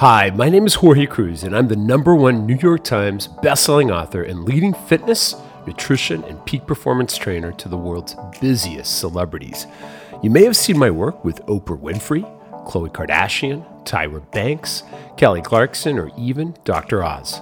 Hi, 0.00 0.28
my 0.28 0.50
name 0.50 0.66
is 0.66 0.74
Jorge 0.74 1.06
Cruise, 1.06 1.42
and 1.42 1.56
I'm 1.56 1.68
the 1.68 1.74
number 1.74 2.14
one 2.14 2.44
New 2.44 2.58
York 2.58 2.84
Times 2.84 3.28
bestselling 3.28 3.90
author 3.90 4.22
and 4.22 4.44
leading 4.44 4.74
fitness, 4.74 5.34
nutrition, 5.66 6.22
and 6.24 6.44
peak 6.44 6.66
performance 6.66 7.16
trainer 7.16 7.50
to 7.52 7.66
the 7.66 7.78
world's 7.78 8.14
busiest 8.38 8.98
celebrities. 8.98 9.66
You 10.22 10.28
may 10.28 10.44
have 10.44 10.54
seen 10.54 10.78
my 10.78 10.90
work 10.90 11.24
with 11.24 11.40
Oprah 11.46 11.80
Winfrey, 11.80 12.24
Khloe 12.66 12.92
Kardashian, 12.92 13.64
Tyra 13.84 14.30
Banks, 14.32 14.82
Kelly 15.16 15.40
Clarkson, 15.40 15.98
or 15.98 16.10
even 16.18 16.54
Dr. 16.64 17.02
Oz. 17.02 17.40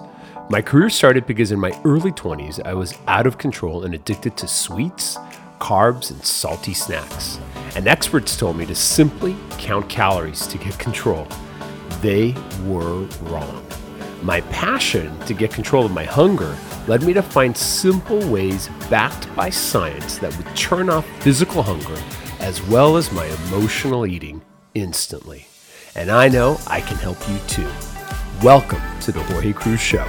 My 0.49 0.63
career 0.63 0.91
started 0.91 1.27
because 1.27 1.51
in 1.51 1.59
my 1.59 1.77
early 1.85 2.13
20s, 2.13 2.65
I 2.65 2.75
was 2.75 2.97
out 3.09 3.27
of 3.27 3.37
control 3.37 3.83
and 3.83 3.95
addicted 3.97 4.37
to 4.37 4.47
sweets, 4.47 5.17
carbs, 5.59 6.13
and 6.13 6.25
salty 6.25 6.73
snacks. 6.73 7.41
And 7.75 7.89
experts 7.89 8.37
told 8.37 8.57
me 8.57 8.65
to 8.67 8.77
simply 8.77 9.35
count 9.59 9.89
calories 9.89 10.47
to 10.47 10.57
get 10.57 10.79
control 10.79 11.27
they 12.05 12.35
were 12.67 13.07
wrong. 13.23 13.67
My 14.23 14.43
passion 14.43 15.19
to 15.21 15.33
get 15.33 15.51
control 15.51 15.87
of 15.87 15.91
my 15.91 16.05
hunger 16.05 16.55
led 16.87 17.03
me 17.03 17.15
to 17.15 17.23
find 17.23 17.57
simple 17.57 18.19
ways 18.29 18.69
backed 18.91 19.35
by 19.35 19.49
science 19.49 20.19
that 20.19 20.37
would 20.37 20.55
turn 20.55 20.91
off 20.91 21.07
physical 21.23 21.63
hunger 21.63 21.97
as 22.41 22.63
well 22.65 22.99
as 22.99 23.11
my 23.11 23.25
emotional 23.47 24.05
eating 24.05 24.43
instantly. 24.75 25.47
And 25.95 26.11
I 26.11 26.29
know 26.29 26.61
I 26.67 26.83
can 26.83 26.99
help 26.99 27.17
you 27.27 27.39
too. 27.47 27.71
Welcome 28.43 28.83
to 29.01 29.11
the 29.11 29.23
Jorge 29.23 29.55
Cruise 29.55 29.81
Show. 29.81 30.05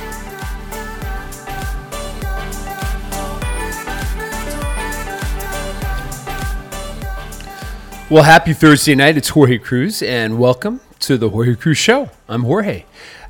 Well, 8.09 8.23
happy 8.23 8.51
Thursday 8.51 8.95
night. 8.95 9.15
It's 9.15 9.29
Jorge 9.29 9.59
Cruise, 9.59 10.03
and 10.03 10.37
welcome 10.37 10.81
to 11.05 11.19
the 11.19 11.29
Jorge 11.29 11.53
Cruise 11.53 11.77
Show. 11.77 12.09
I'm 12.27 12.45
Jorge. 12.45 12.83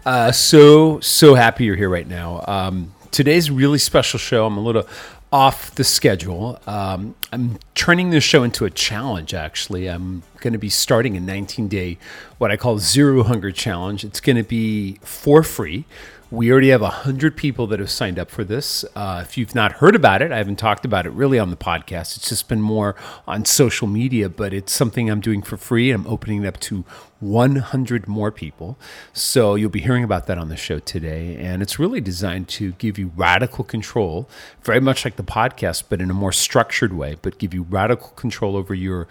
Uh, 0.06 0.32
so, 0.32 1.02
so 1.02 1.36
happy 1.36 1.66
you're 1.66 1.76
here 1.76 1.90
right 1.90 2.08
now. 2.08 2.42
Um, 2.48 2.94
today's 3.12 3.52
really 3.52 3.80
special 3.80 4.18
show. 4.18 4.46
I'm 4.46 4.56
a 4.56 4.62
little 4.62 4.88
off 5.30 5.76
the 5.76 5.84
schedule. 5.84 6.58
Um, 6.68 7.16
I'm 7.34 7.60
turning 7.74 8.12
this 8.12 8.24
show 8.24 8.44
into 8.44 8.64
a 8.64 8.70
challenge, 8.70 9.34
actually. 9.34 9.88
I'm 9.88 10.24
going 10.40 10.54
to 10.54 10.60
be 10.60 10.70
starting 10.70 11.18
a 11.18 11.20
19 11.20 11.68
day, 11.68 11.98
what 12.38 12.50
I 12.50 12.56
call 12.56 12.80
zero 12.80 13.24
hunger 13.24 13.52
challenge. 13.52 14.06
It's 14.06 14.22
going 14.22 14.38
to 14.38 14.44
be 14.44 15.00
for 15.02 15.44
free. 15.44 15.84
We 16.32 16.52
already 16.52 16.70
have 16.70 16.82
100 16.82 17.38
people 17.38 17.68
that 17.68 17.80
have 17.80 17.92
signed 17.92 18.18
up 18.18 18.32
for 18.32 18.44
this. 18.44 18.84
Uh, 18.96 19.22
if 19.24 19.38
you've 19.38 19.54
not 19.54 19.74
heard 19.74 19.96
about 19.96 20.24
it, 20.24 20.32
I 20.32 20.38
haven't 20.38 20.56
talked 20.56 20.84
about 20.84 21.06
it 21.06 21.12
really 21.12 21.38
on 21.38 21.52
the 21.52 21.56
podcast. 21.56 22.18
It's 22.18 22.30
just 22.30 22.50
been 22.50 22.62
more 22.62 22.96
on 23.28 23.46
social 23.46 23.88
media, 23.88 24.28
but 24.28 24.52
it's 24.52 24.74
something 24.74 25.08
I'm 25.08 25.22
doing 25.22 25.44
for 25.44 25.56
free. 25.56 25.92
I'm 25.92 26.08
opening 26.08 26.44
it 26.44 26.48
up 26.48 26.60
to 26.62 26.84
100 27.20 28.08
more 28.08 28.32
people. 28.32 28.80
So 29.14 29.54
you'll 29.54 29.70
be 29.70 29.82
hearing 29.82 30.04
about 30.04 30.26
that 30.26 30.40
on 30.40 30.50
the 30.50 30.58
show 30.58 30.80
today. 30.80 31.36
And 31.36 31.62
it's 31.62 31.78
really 31.78 32.02
designed 32.02 32.48
to 32.50 32.72
give 32.74 32.98
you 32.98 33.12
radical 33.16 33.64
control, 33.64 34.28
very 34.64 34.82
much 34.82 35.06
like 35.06 35.18
the 35.18 35.24
podcast, 35.24 35.84
but 35.90 36.02
in 36.02 36.10
a 36.10 36.16
more 36.16 36.32
structured 36.32 36.94
way, 36.94 37.18
but 37.22 37.38
give 37.38 37.54
you 37.54 37.68
radical 37.70 38.10
control 38.10 38.58
over 38.58 38.74
your 38.74 39.08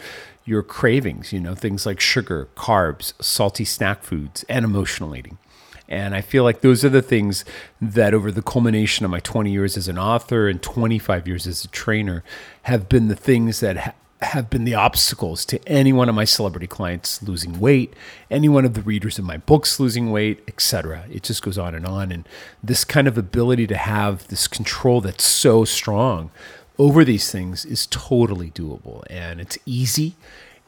your 0.47 0.63
cravings, 0.63 1.33
you 1.33 1.41
know, 1.41 1.55
things 1.55 1.87
like 1.87 2.01
sugar, 2.01 2.49
carbs, 2.55 3.15
salty 3.23 3.65
snack 3.65 4.03
foods, 4.03 4.45
and 4.47 4.63
emotional 4.65 5.17
eating. 5.17 5.39
And 5.89 6.15
I 6.15 6.21
feel 6.21 6.45
like 6.45 6.61
those 6.61 6.85
are 6.85 6.89
the 6.89 7.03
things 7.03 7.45
that, 7.81 8.15
over 8.15 8.31
the 8.31 8.43
culmination 8.43 9.05
of 9.05 9.11
my 9.11 9.21
20 9.21 9.51
years 9.51 9.77
as 9.77 9.89
an 9.89 9.99
author 9.99 10.49
and 10.49 10.63
25 10.63 11.29
years 11.29 11.47
as 11.47 11.65
a 11.65 11.69
trainer, 11.69 12.25
have 12.63 12.89
been 12.89 13.09
the 13.09 13.17
things 13.17 13.61
that 13.61 13.77
ha- 13.77 13.93
have 14.23 14.49
been 14.49 14.65
the 14.65 14.75
obstacles 14.75 15.45
to 15.45 15.69
any 15.69 15.93
one 15.93 16.09
of 16.09 16.15
my 16.15 16.25
celebrity 16.25 16.67
clients 16.67 17.23
losing 17.23 17.61
weight, 17.61 17.93
any 18.31 18.49
one 18.49 18.65
of 18.65 18.75
the 18.75 18.81
readers 18.81 19.19
of 19.19 19.25
my 19.25 19.37
books 19.37 19.79
losing 19.79 20.11
weight, 20.11 20.43
etc. 20.49 21.05
It 21.13 21.23
just 21.23 21.43
goes 21.43 21.59
on 21.59 21.75
and 21.75 21.87
on. 21.87 22.11
And 22.11 22.27
this 22.63 22.85
kind 22.85 23.07
of 23.07 23.19
ability 23.19 23.67
to 23.67 23.77
have 23.77 24.27
this 24.29 24.49
control 24.49 25.03
that's 25.03 25.25
so 25.25 25.65
strong 25.65 26.31
over 26.79 27.05
these 27.05 27.31
things 27.31 27.65
is 27.65 27.87
totally 27.87 28.51
doable 28.51 29.05
and 29.09 29.41
it's 29.41 29.59
easy 29.65 30.17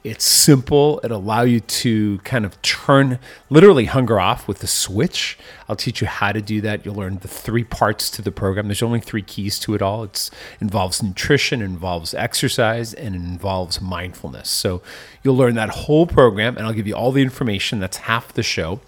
it's 0.05 0.25
simple. 0.25 1.01
It 1.01 1.11
allow 1.11 1.43
you 1.43 1.59
to 1.59 2.19
kind 2.19 2.45
of 2.45 2.61
turn 2.63 3.19
literally 3.51 3.87
hunger 3.87 4.21
off 4.21 4.47
with 4.47 4.63
a 4.63 4.69
switch. 4.69 5.37
I'll 5.69 5.75
teach 5.75 6.01
you 6.01 6.07
how 6.07 6.31
to 6.31 6.41
do 6.41 6.61
that. 6.61 6.87
You'll 6.87 6.95
learn 6.95 7.19
the 7.19 7.29
three 7.29 7.65
parts 7.65 8.09
to 8.11 8.23
the 8.23 8.31
program. 8.31 8.69
There's 8.69 8.85
only 8.85 9.01
three 9.01 9.23
keys 9.23 9.59
to 9.61 9.75
it 9.75 9.83
all. 9.83 10.05
It 10.05 10.31
involves 10.61 11.03
nutrition, 11.03 11.61
involves 11.61 12.15
exercise, 12.15 12.95
and 12.95 13.17
involves 13.17 13.81
mindfulness. 13.81 14.49
So 14.49 14.81
you'll 15.25 15.37
learn 15.37 15.57
that 15.57 15.71
whole 15.71 16.07
program, 16.07 16.57
and 16.57 16.67
I'll 16.67 16.73
give 16.73 16.87
you 16.87 16.95
all 16.95 17.11
the 17.11 17.23
information. 17.23 17.81
That's 17.81 17.97
half 17.97 18.33
the 18.33 18.45
show. 18.45 18.81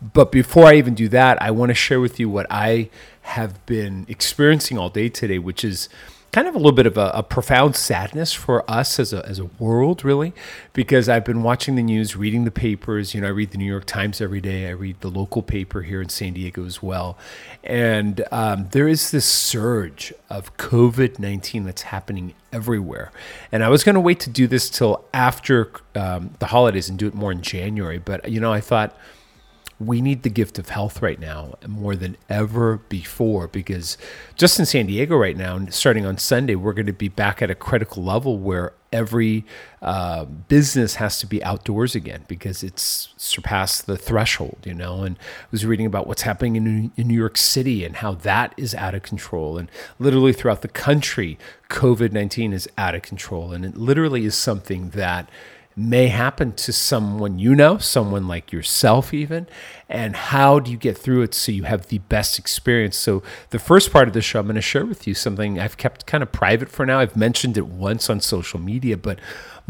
But 0.00 0.30
before 0.30 0.66
I 0.66 0.74
even 0.74 0.94
do 0.94 1.08
that, 1.08 1.40
I 1.40 1.50
want 1.50 1.70
to 1.70 1.74
share 1.74 2.00
with 2.00 2.20
you 2.20 2.28
what 2.28 2.46
I 2.50 2.90
have 3.22 3.64
been 3.66 4.04
experiencing 4.08 4.78
all 4.78 4.90
day 4.90 5.08
today, 5.08 5.38
which 5.38 5.64
is 5.64 5.88
kind 6.32 6.46
of 6.46 6.54
a 6.54 6.58
little 6.58 6.72
bit 6.72 6.86
of 6.86 6.98
a, 6.98 7.10
a, 7.14 7.22
profound 7.22 7.74
sadness 7.74 8.32
for 8.34 8.68
us 8.70 8.98
as 8.98 9.12
a, 9.12 9.24
as 9.26 9.38
a 9.38 9.46
world, 9.58 10.04
really, 10.04 10.34
because 10.74 11.08
I've 11.08 11.24
been 11.24 11.42
watching 11.42 11.74
the 11.74 11.82
news, 11.82 12.16
reading 12.16 12.44
the 12.44 12.50
papers. 12.50 13.14
You 13.14 13.22
know, 13.22 13.28
I 13.28 13.30
read 13.30 13.50
the 13.50 13.58
New 13.58 13.64
York 13.64 13.86
Times 13.86 14.20
every 14.20 14.40
day. 14.40 14.68
I 14.68 14.72
read 14.72 15.00
the 15.00 15.08
local 15.08 15.42
paper 15.42 15.82
here 15.82 16.02
in 16.02 16.10
San 16.10 16.34
Diego 16.34 16.66
as 16.66 16.82
well. 16.82 17.16
And 17.64 18.24
um, 18.30 18.68
there 18.72 18.88
is 18.88 19.10
this 19.10 19.24
surge 19.24 20.12
of 20.28 20.56
COVID 20.58 21.18
19 21.18 21.64
that's 21.64 21.82
happening 21.82 22.34
everywhere. 22.52 23.10
And 23.50 23.64
I 23.64 23.68
was 23.68 23.82
going 23.82 23.94
to 23.94 24.00
wait 24.00 24.20
to 24.20 24.30
do 24.30 24.46
this 24.46 24.68
till 24.68 25.04
after 25.14 25.72
um, 25.94 26.34
the 26.40 26.46
holidays 26.46 26.88
and 26.90 26.98
do 26.98 27.06
it 27.06 27.14
more 27.14 27.32
in 27.32 27.40
January. 27.40 27.98
But, 27.98 28.30
you 28.30 28.40
know, 28.40 28.52
I 28.52 28.60
thought, 28.60 28.96
we 29.80 30.00
need 30.00 30.24
the 30.24 30.30
gift 30.30 30.58
of 30.58 30.70
health 30.70 31.00
right 31.00 31.20
now 31.20 31.54
more 31.66 31.94
than 31.94 32.16
ever 32.28 32.78
before 32.88 33.46
because 33.46 33.96
just 34.34 34.58
in 34.58 34.66
San 34.66 34.86
Diego 34.86 35.16
right 35.16 35.36
now, 35.36 35.66
starting 35.70 36.04
on 36.04 36.18
Sunday, 36.18 36.56
we're 36.56 36.72
going 36.72 36.86
to 36.86 36.92
be 36.92 37.08
back 37.08 37.40
at 37.40 37.50
a 37.50 37.54
critical 37.54 38.02
level 38.02 38.38
where 38.38 38.72
every 38.92 39.44
uh, 39.80 40.24
business 40.24 40.96
has 40.96 41.20
to 41.20 41.26
be 41.26 41.42
outdoors 41.44 41.94
again 41.94 42.24
because 42.26 42.64
it's 42.64 43.10
surpassed 43.16 43.86
the 43.86 43.96
threshold, 43.96 44.58
you 44.64 44.74
know. 44.74 45.02
And 45.02 45.16
I 45.16 45.46
was 45.52 45.64
reading 45.64 45.86
about 45.86 46.08
what's 46.08 46.22
happening 46.22 46.56
in 46.56 46.90
in 46.96 47.06
New 47.06 47.18
York 47.18 47.36
City 47.36 47.84
and 47.84 47.96
how 47.96 48.14
that 48.14 48.54
is 48.56 48.74
out 48.74 48.96
of 48.96 49.02
control. 49.02 49.58
And 49.58 49.70
literally 50.00 50.32
throughout 50.32 50.62
the 50.62 50.68
country, 50.68 51.38
COVID 51.68 52.12
19 52.12 52.52
is 52.52 52.68
out 52.76 52.96
of 52.96 53.02
control. 53.02 53.52
And 53.52 53.64
it 53.64 53.76
literally 53.76 54.24
is 54.24 54.34
something 54.34 54.90
that 54.90 55.28
may 55.78 56.08
happen 56.08 56.52
to 56.52 56.72
someone 56.72 57.38
you 57.38 57.54
know, 57.54 57.78
someone 57.78 58.26
like 58.26 58.52
yourself, 58.52 59.14
even. 59.14 59.46
And 59.88 60.16
how 60.16 60.58
do 60.58 60.70
you 60.70 60.76
get 60.76 60.98
through 60.98 61.22
it 61.22 61.34
so 61.34 61.52
you 61.52 61.62
have 61.62 61.86
the 61.86 61.98
best 61.98 62.38
experience? 62.38 62.96
So, 62.96 63.22
the 63.50 63.58
first 63.58 63.92
part 63.92 64.08
of 64.08 64.14
the 64.14 64.20
show, 64.20 64.40
I'm 64.40 64.46
going 64.46 64.56
to 64.56 64.62
share 64.62 64.84
with 64.84 65.06
you 65.06 65.14
something 65.14 65.58
I've 65.58 65.76
kept 65.76 66.06
kind 66.06 66.22
of 66.22 66.32
private 66.32 66.68
for 66.68 66.84
now. 66.84 66.98
I've 66.98 67.16
mentioned 67.16 67.56
it 67.56 67.66
once 67.66 68.10
on 68.10 68.20
social 68.20 68.58
media, 68.58 68.96
but 68.96 69.18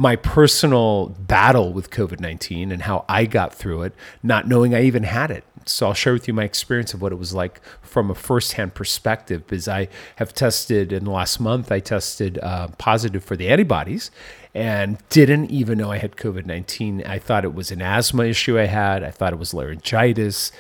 my 0.01 0.15
personal 0.15 1.09
battle 1.19 1.73
with 1.73 1.91
COVID 1.91 2.21
19 2.21 2.71
and 2.71 2.83
how 2.83 3.05
I 3.09 3.27
got 3.27 3.53
through 3.53 3.83
it, 3.83 3.95
not 4.23 4.47
knowing 4.47 4.73
I 4.73 4.83
even 4.85 5.03
had 5.03 5.33
it. 5.33 5.43
So 5.67 5.89
I'll 5.89 5.95
share 5.95 6.13
with 6.13 6.29
you 6.29 6.33
my 6.33 6.45
experience 6.45 6.95
of 6.95 7.03
what 7.03 7.11
it 7.11 7.17
was 7.17 7.35
like 7.35 7.61
from 7.83 8.09
a 8.09 8.15
firsthand 8.15 8.75
perspective. 8.75 9.45
Because 9.45 9.67
I 9.67 9.89
have 10.17 10.33
tested 10.33 10.93
in 10.93 11.05
the 11.05 11.11
last 11.11 11.41
month, 11.41 11.73
I 11.73 11.81
tested 11.81 12.39
uh, 12.39 12.69
positive 12.79 13.25
for 13.25 13.37
the 13.37 13.49
antibodies, 13.49 14.13
and 14.55 14.99
didn't 15.11 15.51
even 15.51 15.79
know 15.79 15.91
I 15.91 15.99
had 15.99 16.15
COVID 16.17 16.47
19. 16.47 17.03
I 17.05 17.19
thought 17.19 17.45
it 17.45 17.53
was 17.53 17.73
an 17.73 17.83
asthma 17.83 18.25
issue 18.25 18.57
I 18.57 18.67
had, 18.67 19.03
I 19.03 19.11
thought 19.11 19.33
it 19.33 19.39
was 19.39 19.53
laryngitis. 19.53 20.53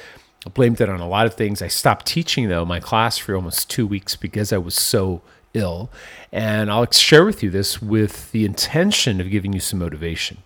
I 0.46 0.50
blamed 0.50 0.80
it 0.80 0.88
on 0.88 1.00
a 1.00 1.08
lot 1.08 1.26
of 1.26 1.34
things. 1.34 1.62
I 1.62 1.68
stopped 1.68 2.06
teaching, 2.06 2.48
though, 2.48 2.64
my 2.64 2.80
class 2.80 3.18
for 3.18 3.36
almost 3.36 3.70
two 3.70 3.86
weeks 3.86 4.16
because 4.16 4.52
I 4.52 4.58
was 4.58 4.74
so 4.74 5.22
ill. 5.54 5.90
And 6.32 6.70
I'll 6.70 6.90
share 6.90 7.24
with 7.24 7.42
you 7.42 7.50
this 7.50 7.80
with 7.82 8.30
the 8.32 8.44
intention 8.44 9.20
of 9.20 9.30
giving 9.30 9.52
you 9.52 9.60
some 9.60 9.78
motivation 9.78 10.38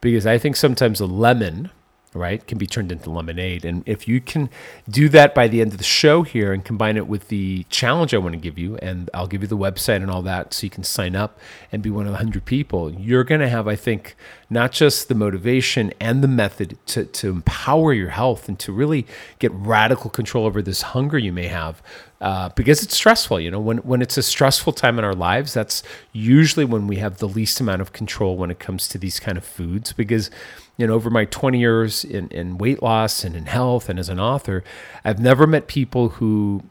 because 0.00 0.26
I 0.26 0.38
think 0.38 0.56
sometimes 0.56 1.00
a 1.00 1.06
lemon 1.06 1.70
right, 2.14 2.46
can 2.46 2.58
be 2.58 2.66
turned 2.66 2.90
into 2.92 3.10
lemonade. 3.10 3.64
And 3.64 3.82
if 3.86 4.08
you 4.08 4.20
can 4.20 4.50
do 4.88 5.08
that 5.10 5.34
by 5.34 5.48
the 5.48 5.60
end 5.60 5.72
of 5.72 5.78
the 5.78 5.84
show 5.84 6.22
here 6.22 6.52
and 6.52 6.64
combine 6.64 6.96
it 6.96 7.06
with 7.06 7.28
the 7.28 7.64
challenge 7.64 8.14
I 8.14 8.18
want 8.18 8.32
to 8.34 8.40
give 8.40 8.58
you, 8.58 8.76
and 8.78 9.10
I'll 9.12 9.26
give 9.26 9.42
you 9.42 9.48
the 9.48 9.56
website 9.56 9.96
and 9.96 10.10
all 10.10 10.22
that 10.22 10.54
so 10.54 10.64
you 10.64 10.70
can 10.70 10.84
sign 10.84 11.14
up 11.14 11.38
and 11.70 11.82
be 11.82 11.90
one 11.90 12.06
of 12.06 12.12
the 12.12 12.18
100 12.18 12.44
people, 12.44 12.92
you're 12.92 13.24
going 13.24 13.40
to 13.40 13.48
have, 13.48 13.68
I 13.68 13.76
think, 13.76 14.16
not 14.50 14.72
just 14.72 15.08
the 15.08 15.14
motivation 15.14 15.92
and 16.00 16.22
the 16.22 16.28
method 16.28 16.78
to, 16.86 17.04
to 17.04 17.28
empower 17.28 17.92
your 17.92 18.08
health 18.08 18.48
and 18.48 18.58
to 18.58 18.72
really 18.72 19.06
get 19.38 19.52
radical 19.52 20.08
control 20.10 20.46
over 20.46 20.62
this 20.62 20.82
hunger 20.82 21.18
you 21.18 21.32
may 21.32 21.48
have. 21.48 21.82
Uh, 22.20 22.48
because 22.56 22.82
it's 22.82 22.96
stressful, 22.96 23.38
you 23.38 23.50
know, 23.50 23.60
when, 23.60 23.78
when 23.78 24.02
it's 24.02 24.16
a 24.16 24.22
stressful 24.22 24.72
time 24.72 24.98
in 24.98 25.04
our 25.04 25.14
lives, 25.14 25.54
that's 25.54 25.82
usually 26.12 26.64
when 26.64 26.86
we 26.86 26.96
have 26.96 27.18
the 27.18 27.28
least 27.28 27.60
amount 27.60 27.80
of 27.80 27.92
control 27.92 28.36
when 28.36 28.50
it 28.50 28.58
comes 28.58 28.88
to 28.88 28.98
these 28.98 29.20
kind 29.20 29.38
of 29.38 29.44
foods. 29.44 29.92
Because 29.92 30.30
you 30.78 30.86
know, 30.86 30.94
over 30.94 31.10
my 31.10 31.26
20 31.26 31.58
years 31.58 32.04
in, 32.04 32.28
in 32.28 32.56
weight 32.56 32.82
loss 32.82 33.24
and 33.24 33.36
in 33.36 33.46
health 33.46 33.88
and 33.88 33.98
as 33.98 34.08
an 34.08 34.18
author, 34.18 34.64
I've 35.04 35.18
never 35.18 35.46
met 35.46 35.66
people 35.66 36.10
who, 36.10 36.62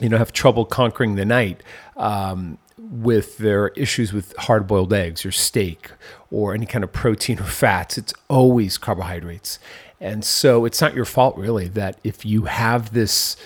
you 0.00 0.08
know, 0.08 0.16
have 0.16 0.32
trouble 0.32 0.64
conquering 0.64 1.14
the 1.14 1.26
night 1.26 1.62
um, 1.96 2.58
with 2.78 3.38
their 3.38 3.68
issues 3.68 4.12
with 4.12 4.36
hard 4.36 4.66
boiled 4.66 4.92
eggs 4.92 5.26
or 5.26 5.32
steak 5.32 5.90
or 6.30 6.54
any 6.54 6.66
kind 6.66 6.84
of 6.84 6.92
protein 6.92 7.38
or 7.38 7.44
fats, 7.44 7.98
it's 7.98 8.14
always 8.28 8.78
carbohydrates. 8.78 9.58
And 10.00 10.24
so 10.24 10.64
it's 10.64 10.80
not 10.80 10.94
your 10.94 11.04
fault, 11.04 11.36
really, 11.36 11.68
that 11.68 11.98
if 12.04 12.24
you 12.24 12.42
have 12.42 12.92
this 12.92 13.36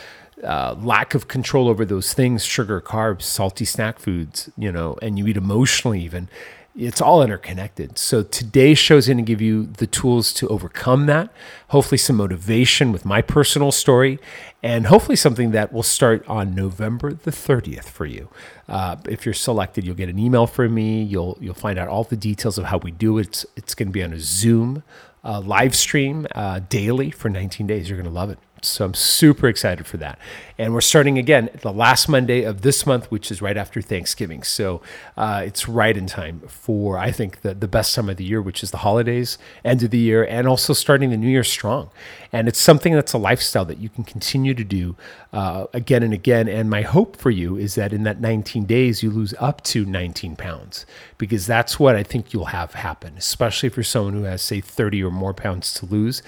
uh, 0.45 0.75
lack 0.81 1.15
of 1.15 1.29
control 1.29 1.69
over 1.69 1.85
those 1.85 2.13
things 2.13 2.45
sugar, 2.45 2.81
carbs, 2.81 3.23
salty 3.23 3.65
snack 3.65 3.99
foods, 3.99 4.51
you 4.57 4.71
know, 4.71 4.99
and 5.01 5.19
you 5.19 5.27
eat 5.27 5.37
emotionally 5.37 6.03
even 6.03 6.29
it's 6.75 7.01
all 7.01 7.23
interconnected. 7.23 7.99
So 7.99 8.23
today's 8.23 8.79
show 8.79 8.97
is 8.97 9.07
going 9.07 9.19
to 9.19 9.23
give 9.23 9.43
you 9.43 9.67
the 9.67 9.87
tools 9.87 10.33
to 10.35 10.49
overcome 10.49 11.07
that. 11.07 11.31
Hopefully, 11.69 11.99
some 11.99 12.17
motivation 12.17 12.93
with 12.93 13.05
my 13.05 13.21
personal 13.21 13.73
story, 13.73 14.19
and 14.63 14.87
hopefully 14.87 15.17
something 15.17 15.51
that 15.51 15.73
will 15.73 15.83
start 15.83 16.27
on 16.27 16.55
November 16.55 17.13
the 17.13 17.31
30th 17.31 17.85
for 17.85 18.07
you. 18.07 18.29
Uh, 18.69 18.97
if 19.07 19.27
you're 19.27 19.35
selected, 19.35 19.85
you'll 19.85 19.95
get 19.95 20.09
an 20.09 20.19
email 20.19 20.47
from 20.47 20.75
me. 20.75 21.03
You'll 21.03 21.37
you'll 21.41 21.55
find 21.55 21.79
out 21.79 21.89
all 21.89 22.05
the 22.05 22.17
details 22.17 22.57
of 22.57 22.65
how 22.65 22.79
we 22.79 22.91
do 22.91 23.19
it. 23.19 23.29
It's, 23.29 23.47
it's 23.57 23.75
going 23.75 23.89
to 23.89 23.93
be 23.93 24.03
on 24.03 24.13
a 24.13 24.21
Zoom 24.21 24.83
uh, 25.25 25.41
live 25.41 25.77
stream 25.77 26.27
uh, 26.35 26.61
daily 26.69 27.11
for 27.11 27.29
19 27.29 27.67
days. 27.67 27.89
You're 27.89 27.99
going 27.99 28.09
to 28.09 28.15
love 28.15 28.31
it. 28.31 28.39
So 28.65 28.85
I'm 28.85 28.95
super 28.95 29.49
excited 29.49 29.87
for 29.87 29.97
that. 29.97 30.21
And 30.57 30.73
we're 30.73 30.83
starting 30.83 31.19
again 31.19 31.51
the 31.63 31.73
last 31.73 32.09
Monday 32.09 32.45
of 32.45 32.63
this 32.63 32.87
month, 32.87 33.11
which 33.11 33.33
is 33.33 33.43
right 33.43 33.57
after 33.57 33.83
Thanksgiving. 33.83 34.45
So 34.45 34.81
uh, 35.17 35.43
it's 35.45 35.69
right 35.69 35.97
in 35.97 36.07
time 36.07 36.43
for, 36.47 36.97
I 36.97 37.11
think, 37.11 37.41
the, 37.41 37.55
the 37.55 37.67
best 37.67 37.93
time 37.93 38.09
of 38.09 38.19
the 38.19 38.25
year, 38.25 38.41
which 38.41 38.63
is 38.63 38.71
the 38.71 38.79
holidays, 38.79 39.37
end 39.65 39.83
of 39.83 39.91
the 39.91 39.99
year, 39.99 40.25
and 40.25 40.47
also 40.47 40.75
starting 40.75 41.11
the 41.11 41.17
new 41.17 41.29
year 41.29 41.43
strong. 41.43 41.91
And 42.33 42.47
it's 42.47 42.61
something 42.61 42.93
that's 42.95 43.13
a 43.13 43.19
lifestyle 43.19 43.65
that 43.65 43.79
you 43.79 43.89
can 43.89 44.05
continue 44.05 44.55
to 44.55 44.65
do 44.65 44.95
uh, 45.33 45.67
again 45.75 46.05
and 46.05 46.15
again. 46.15 46.49
And 46.49 46.71
my 46.71 46.83
hope 46.83 47.17
for 47.17 47.31
you 47.31 47.57
is 47.57 47.75
that 47.75 47.93
in 47.93 48.05
that 48.05 48.21
19 48.21 48.65
days, 48.65 49.03
you 49.03 49.11
lose 49.11 49.35
up 49.41 49.65
to 49.65 49.85
19 49.85 50.37
pounds, 50.37 50.87
because 51.19 51.49
that's 51.49 51.81
what 51.81 51.97
I 51.97 52.05
think 52.05 52.33
you'll 52.33 52.47
have 52.47 52.75
happen, 52.75 53.15
especially 53.17 53.71
for 53.71 53.83
someone 53.83 54.15
who 54.15 54.23
has, 54.23 54.41
say, 54.41 54.61
30 54.61 55.03
or 55.03 55.11
more 55.11 55.35
pounds 55.35 55.75
to 55.75 55.87
lose 55.87 56.23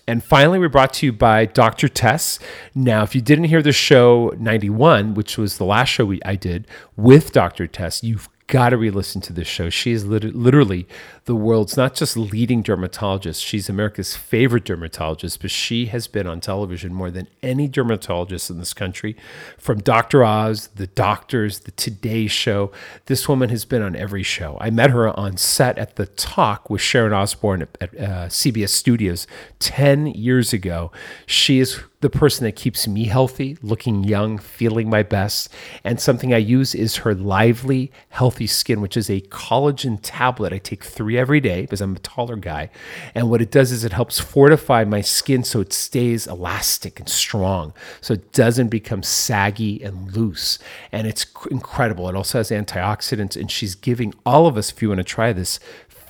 And 0.06 0.24
finally, 0.24 0.58
we're 0.58 0.70
brought 0.70 0.94
to 0.94 1.06
you 1.06 1.12
by 1.12 1.44
Dr. 1.44 1.86
Tess. 1.86 2.38
Now, 2.74 3.02
if 3.02 3.14
you 3.14 3.20
didn't 3.20 3.44
hear 3.44 3.60
the 3.60 3.72
show 3.72 4.32
91, 4.38 5.12
which 5.12 5.36
was 5.36 5.58
the 5.58 5.64
last 5.64 5.88
show 5.88 6.06
we, 6.06 6.18
I 6.24 6.34
did 6.34 6.66
with 6.96 7.32
Dr. 7.32 7.66
Tess, 7.66 8.02
you've 8.02 8.26
got 8.48 8.70
to 8.70 8.76
re 8.76 8.90
listen 8.90 9.20
to 9.20 9.32
this 9.32 9.46
show. 9.46 9.70
She 9.70 9.92
is 9.92 10.04
lit- 10.04 10.34
literally 10.34 10.88
the 11.26 11.36
world's 11.36 11.76
not 11.76 11.94
just 11.94 12.16
leading 12.16 12.62
dermatologist, 12.62 13.44
she's 13.44 13.68
America's 13.68 14.16
favorite 14.16 14.64
dermatologist, 14.64 15.40
but 15.40 15.50
she 15.50 15.86
has 15.86 16.08
been 16.08 16.26
on 16.26 16.40
television 16.40 16.92
more 16.92 17.10
than 17.10 17.28
any 17.42 17.68
dermatologist 17.68 18.48
in 18.50 18.58
this 18.58 18.72
country. 18.72 19.14
From 19.58 19.80
Dr. 19.80 20.24
Oz, 20.24 20.68
The 20.68 20.86
Doctors, 20.86 21.60
The 21.60 21.70
Today 21.72 22.26
Show. 22.26 22.72
This 23.06 23.28
woman 23.28 23.50
has 23.50 23.66
been 23.66 23.82
on 23.82 23.94
every 23.94 24.22
show. 24.22 24.56
I 24.60 24.70
met 24.70 24.90
her 24.90 25.08
on 25.18 25.36
set 25.36 25.76
at 25.76 25.96
The 25.96 26.06
Talk 26.06 26.70
with 26.70 26.80
Sharon 26.80 27.12
Osbourne 27.12 27.62
at, 27.62 27.76
at 27.80 27.94
uh, 27.94 28.26
CBS 28.28 28.70
Studios 28.70 29.26
10 29.58 30.06
years 30.06 30.54
ago. 30.54 30.90
She 31.26 31.60
is 31.60 31.80
the 32.00 32.10
person 32.10 32.44
that 32.44 32.54
keeps 32.54 32.86
me 32.86 33.06
healthy, 33.06 33.58
looking 33.60 34.04
young, 34.04 34.38
feeling 34.38 34.88
my 34.88 35.02
best. 35.02 35.52
And 35.82 36.00
something 36.00 36.32
I 36.32 36.38
use 36.38 36.74
is 36.74 36.96
her 36.96 37.12
Lively 37.12 37.90
Healthy 38.10 38.46
Skin, 38.46 38.80
which 38.80 38.96
is 38.96 39.10
a 39.10 39.20
collagen 39.22 39.98
tablet. 40.00 40.52
I 40.52 40.58
take 40.58 40.84
three 40.84 41.18
every 41.18 41.40
day 41.40 41.62
because 41.62 41.80
I'm 41.80 41.96
a 41.96 42.00
taller 42.00 42.36
guy. 42.36 42.70
And 43.16 43.28
what 43.28 43.42
it 43.42 43.50
does 43.50 43.72
is 43.72 43.84
it 43.84 43.92
helps 43.92 44.20
fortify 44.20 44.84
my 44.84 45.00
skin 45.00 45.42
so 45.42 45.60
it 45.60 45.72
stays 45.72 46.28
elastic 46.28 47.00
and 47.00 47.08
strong, 47.08 47.74
so 48.00 48.14
it 48.14 48.32
doesn't 48.32 48.68
become 48.68 49.02
saggy 49.02 49.82
and 49.82 50.14
loose. 50.14 50.60
And 50.92 51.06
it's 51.06 51.26
incredible. 51.50 52.08
It 52.08 52.14
also 52.14 52.38
has 52.38 52.50
antioxidants, 52.50 53.36
and 53.36 53.50
she's 53.50 53.74
giving 53.74 54.14
all 54.24 54.46
of 54.46 54.56
us, 54.56 54.70
if 54.70 54.80
you 54.80 54.88
want 54.88 54.98
to 54.98 55.04
try 55.04 55.32
this, 55.32 55.58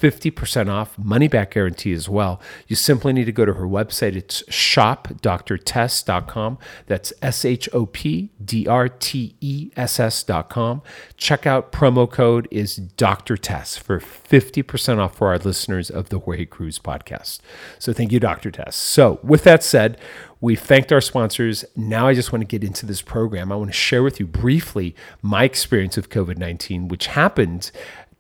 50% 0.00 0.70
off, 0.70 0.96
money 0.98 1.28
back 1.28 1.52
guarantee 1.52 1.92
as 1.92 2.08
well. 2.08 2.40
You 2.66 2.74
simply 2.76 3.12
need 3.12 3.26
to 3.26 3.32
go 3.32 3.44
to 3.44 3.52
her 3.54 3.66
website. 3.66 4.16
It's 4.16 4.42
shopdrtess.com. 4.44 6.58
That's 6.86 7.12
S 7.22 7.44
H 7.44 7.68
O 7.72 7.86
P 7.86 8.30
D 8.44 8.66
R 8.66 8.88
T 8.88 9.36
E 9.40 9.70
S 9.76 10.00
S.com. 10.00 10.82
Checkout 11.16 11.70
promo 11.70 12.10
code 12.10 12.48
is 12.50 12.74
Dr. 12.76 13.36
For 13.36 14.00
50% 14.00 14.98
off 14.98 15.16
for 15.16 15.28
our 15.28 15.38
listeners 15.38 15.90
of 15.90 16.10
the 16.10 16.18
Jorge 16.18 16.44
Cruise 16.44 16.78
podcast. 16.78 17.40
So 17.78 17.92
thank 17.92 18.12
you, 18.12 18.20
Dr. 18.20 18.50
Tess. 18.50 18.76
So, 18.76 19.20
with 19.22 19.44
that 19.44 19.62
said, 19.62 19.98
We've 20.40 20.60
thanked 20.60 20.92
our 20.92 21.00
sponsors. 21.00 21.64
Now 21.74 22.06
I 22.06 22.14
just 22.14 22.32
want 22.32 22.42
to 22.42 22.46
get 22.46 22.62
into 22.62 22.86
this 22.86 23.02
program. 23.02 23.50
I 23.50 23.56
want 23.56 23.70
to 23.70 23.76
share 23.76 24.04
with 24.04 24.20
you 24.20 24.26
briefly 24.26 24.94
my 25.20 25.42
experience 25.42 25.98
of 25.98 26.10
COVID 26.10 26.38
19, 26.38 26.86
which 26.86 27.08
happened 27.08 27.72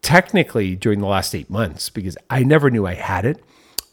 technically 0.02 0.76
during 0.76 1.00
the 1.00 1.06
last 1.06 1.34
eight 1.34 1.50
months 1.50 1.90
because 1.90 2.16
I 2.30 2.42
never 2.42 2.70
knew 2.70 2.86
I 2.86 2.94
had 2.94 3.24
it 3.24 3.42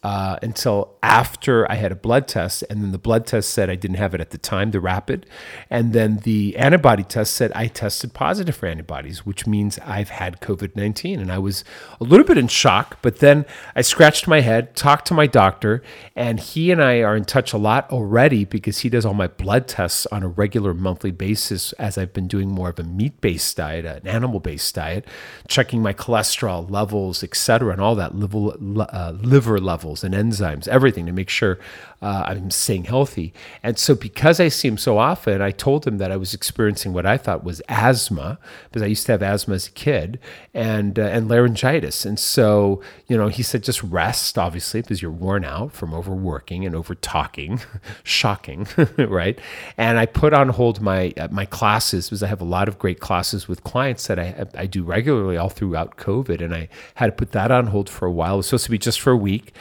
uh, 0.05 0.37
until 0.43 0.95
after 1.01 1.69
I 1.71 1.75
had 1.75 1.91
a 1.91 1.95
blood 1.95 2.27
test. 2.27 2.63
And 2.69 2.83
then 2.83 2.91
the 2.91 2.99
blood 2.99 3.25
test 3.25 3.49
said 3.49 3.71
I 3.71 3.75
didn't 3.75 3.97
have 3.97 4.13
it 4.13 4.21
at 4.21 4.29
the 4.29 4.37
time, 4.37 4.69
the 4.69 4.79
rapid. 4.79 5.25
And 5.67 5.93
then 5.93 6.17
the 6.17 6.55
antibody 6.57 7.03
test 7.03 7.33
said 7.33 7.51
I 7.55 7.65
tested 7.65 8.13
positive 8.13 8.55
for 8.55 8.67
antibodies, 8.67 9.25
which 9.25 9.47
means 9.47 9.79
I've 9.79 10.09
had 10.09 10.41
COVID 10.41 10.75
19. 10.75 11.19
And 11.19 11.31
I 11.31 11.39
was 11.39 11.63
a 11.99 12.03
little 12.03 12.23
bit 12.23 12.37
in 12.37 12.47
shock, 12.47 12.99
but 13.01 13.17
then 13.17 13.47
I 13.75 13.81
scratched 13.81 14.27
my 14.27 14.41
head, 14.41 14.75
talked 14.75 15.07
to 15.07 15.15
my 15.15 15.25
doctor, 15.25 15.81
and 16.15 16.39
he 16.39 16.69
and 16.69 16.83
I 16.83 17.01
are 17.01 17.15
in 17.15 17.25
touch 17.25 17.51
a 17.51 17.57
lot 17.57 17.89
already 17.89 18.45
because 18.45 18.79
he 18.79 18.89
does 18.89 19.07
all 19.07 19.15
my 19.15 19.27
blood 19.27 19.67
tests 19.67 20.05
on 20.11 20.21
a 20.21 20.27
regular 20.27 20.75
monthly 20.75 21.09
basis 21.09 21.73
as 21.73 21.97
I've 21.97 22.13
been 22.13 22.27
doing 22.27 22.49
more 22.49 22.69
of 22.69 22.77
a 22.77 22.83
meat 22.83 23.21
based 23.21 23.57
diet, 23.57 23.85
an 23.85 24.07
animal 24.07 24.39
based 24.39 24.75
diet, 24.75 25.07
checking 25.47 25.81
my 25.81 25.93
cholesterol 25.93 26.69
levels, 26.69 27.23
et 27.23 27.35
cetera, 27.35 27.71
and 27.71 27.81
all 27.81 27.95
that 27.95 28.13
liver, 28.13 28.51
uh, 28.93 29.11
liver 29.19 29.59
levels 29.59 29.94
and 30.03 30.13
enzymes, 30.13 30.67
everything 30.67 31.05
to 31.05 31.11
make 31.11 31.29
sure 31.29 31.59
uh, 32.01 32.23
I'm 32.27 32.51
staying 32.51 32.85
healthy. 32.85 33.33
And 33.63 33.79
so, 33.79 33.95
because 33.95 34.39
I 34.39 34.49
see 34.49 34.67
him 34.67 34.77
so 34.77 34.97
often, 34.97 35.41
I 35.41 35.51
told 35.51 35.87
him 35.87 35.97
that 35.97 36.11
I 36.11 36.17
was 36.17 36.33
experiencing 36.33 36.93
what 36.93 37.05
I 37.05 37.17
thought 37.17 37.43
was 37.43 37.61
asthma, 37.67 38.37
because 38.65 38.81
I 38.81 38.85
used 38.85 39.05
to 39.07 39.13
have 39.13 39.23
asthma 39.23 39.55
as 39.55 39.67
a 39.67 39.71
kid, 39.71 40.19
and 40.53 40.99
uh, 40.99 41.03
and 41.03 41.27
laryngitis. 41.27 42.05
And 42.05 42.19
so, 42.19 42.81
you 43.07 43.17
know, 43.17 43.27
he 43.29 43.41
said 43.41 43.63
just 43.63 43.81
rest, 43.81 44.37
obviously, 44.37 44.81
because 44.81 45.01
you're 45.01 45.09
worn 45.09 45.45
out 45.45 45.71
from 45.71 45.93
overworking 45.93 46.65
and 46.65 46.75
over 46.75 46.95
talking. 46.95 47.61
Shocking, 48.03 48.67
right? 48.97 49.39
And 49.77 49.97
I 49.97 50.05
put 50.05 50.33
on 50.33 50.49
hold 50.49 50.81
my 50.81 51.13
uh, 51.17 51.29
my 51.31 51.45
classes 51.45 52.09
because 52.09 52.21
I 52.21 52.27
have 52.27 52.41
a 52.41 52.45
lot 52.45 52.67
of 52.67 52.77
great 52.77 52.99
classes 52.99 53.47
with 53.47 53.63
clients 53.63 54.05
that 54.07 54.19
I 54.19 54.45
I 54.55 54.65
do 54.65 54.83
regularly 54.83 55.37
all 55.37 55.49
throughout 55.49 55.97
COVID, 55.97 56.41
and 56.41 56.53
I 56.53 56.67
had 56.95 57.07
to 57.07 57.11
put 57.13 57.31
that 57.31 57.51
on 57.51 57.67
hold 57.67 57.89
for 57.89 58.05
a 58.05 58.11
while. 58.11 58.35
It 58.35 58.37
was 58.37 58.47
supposed 58.47 58.65
to 58.65 58.71
be 58.71 58.77
just 58.77 58.99
for 58.99 59.11
a 59.11 59.17
week. 59.17 59.53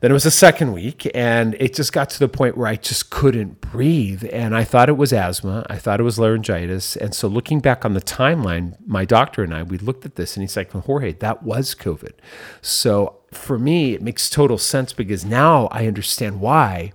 Then 0.00 0.10
it 0.10 0.14
was 0.14 0.24
the 0.24 0.30
second 0.30 0.72
week, 0.72 1.10
and 1.14 1.54
it 1.60 1.74
just 1.74 1.92
got 1.92 2.08
to 2.10 2.18
the 2.18 2.28
point 2.28 2.56
where 2.56 2.66
I 2.66 2.76
just 2.76 3.10
couldn't 3.10 3.60
breathe. 3.60 4.24
And 4.32 4.56
I 4.56 4.64
thought 4.64 4.88
it 4.88 4.96
was 4.96 5.12
asthma. 5.12 5.66
I 5.68 5.76
thought 5.76 6.00
it 6.00 6.04
was 6.04 6.18
laryngitis. 6.18 6.96
And 6.96 7.14
so, 7.14 7.28
looking 7.28 7.60
back 7.60 7.84
on 7.84 7.92
the 7.92 8.00
timeline, 8.00 8.76
my 8.86 9.04
doctor 9.04 9.42
and 9.42 9.54
I, 9.54 9.62
we 9.62 9.76
looked 9.76 10.06
at 10.06 10.16
this 10.16 10.36
and 10.36 10.42
he's 10.42 10.56
like, 10.56 10.72
Jorge, 10.72 11.12
that 11.14 11.42
was 11.42 11.74
COVID. 11.74 12.12
So, 12.62 13.16
for 13.30 13.58
me, 13.58 13.92
it 13.92 14.02
makes 14.02 14.30
total 14.30 14.56
sense 14.56 14.92
because 14.94 15.24
now 15.24 15.66
I 15.66 15.86
understand 15.86 16.40
why 16.40 16.92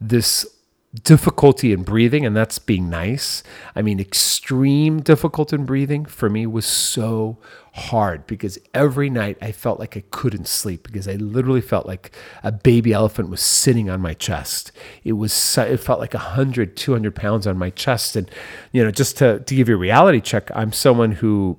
this 0.00 0.46
difficulty 0.94 1.72
in 1.72 1.82
breathing, 1.82 2.26
and 2.26 2.36
that's 2.36 2.58
being 2.58 2.90
nice. 2.90 3.42
I 3.74 3.82
mean, 3.82 3.98
extreme 3.98 5.00
difficulty 5.00 5.56
in 5.56 5.64
breathing 5.64 6.04
for 6.04 6.28
me 6.28 6.46
was 6.46 6.66
so 6.66 7.38
hard 7.74 8.26
because 8.26 8.58
every 8.74 9.08
night 9.08 9.38
I 9.40 9.52
felt 9.52 9.80
like 9.80 9.96
I 9.96 10.04
couldn't 10.10 10.46
sleep 10.46 10.82
because 10.82 11.08
I 11.08 11.14
literally 11.14 11.62
felt 11.62 11.86
like 11.86 12.14
a 12.42 12.52
baby 12.52 12.92
elephant 12.92 13.30
was 13.30 13.40
sitting 13.40 13.88
on 13.88 14.02
my 14.02 14.12
chest. 14.12 14.72
It 15.04 15.12
was 15.12 15.56
it 15.56 15.78
felt 15.78 15.98
like 16.00 16.12
100, 16.12 16.76
200 16.76 17.14
pounds 17.14 17.46
on 17.46 17.56
my 17.56 17.70
chest. 17.70 18.14
And, 18.14 18.30
you 18.72 18.84
know, 18.84 18.90
just 18.90 19.16
to, 19.18 19.40
to 19.40 19.54
give 19.54 19.70
you 19.70 19.76
a 19.76 19.78
reality 19.78 20.20
check, 20.20 20.50
I'm 20.54 20.72
someone 20.72 21.12
who 21.12 21.58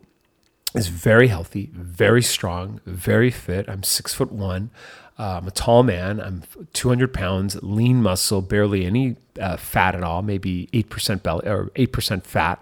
is 0.75 0.87
very 0.87 1.27
healthy, 1.27 1.69
very 1.73 2.21
strong, 2.21 2.81
very 2.85 3.31
fit. 3.31 3.67
I'm 3.67 3.83
six 3.83 4.13
foot 4.13 4.31
one. 4.31 4.71
I'm 5.17 5.47
a 5.47 5.51
tall 5.51 5.83
man. 5.83 6.19
I'm 6.19 6.43
200 6.73 7.13
pounds, 7.13 7.61
lean 7.61 8.01
muscle, 8.01 8.41
barely 8.41 8.85
any 8.85 9.15
uh, 9.39 9.57
fat 9.57 9.95
at 9.95 10.03
all, 10.03 10.21
maybe 10.21 10.67
8% 10.73 11.21
belly 11.21 11.47
or 11.47 11.65
8% 11.75 12.23
fat. 12.23 12.61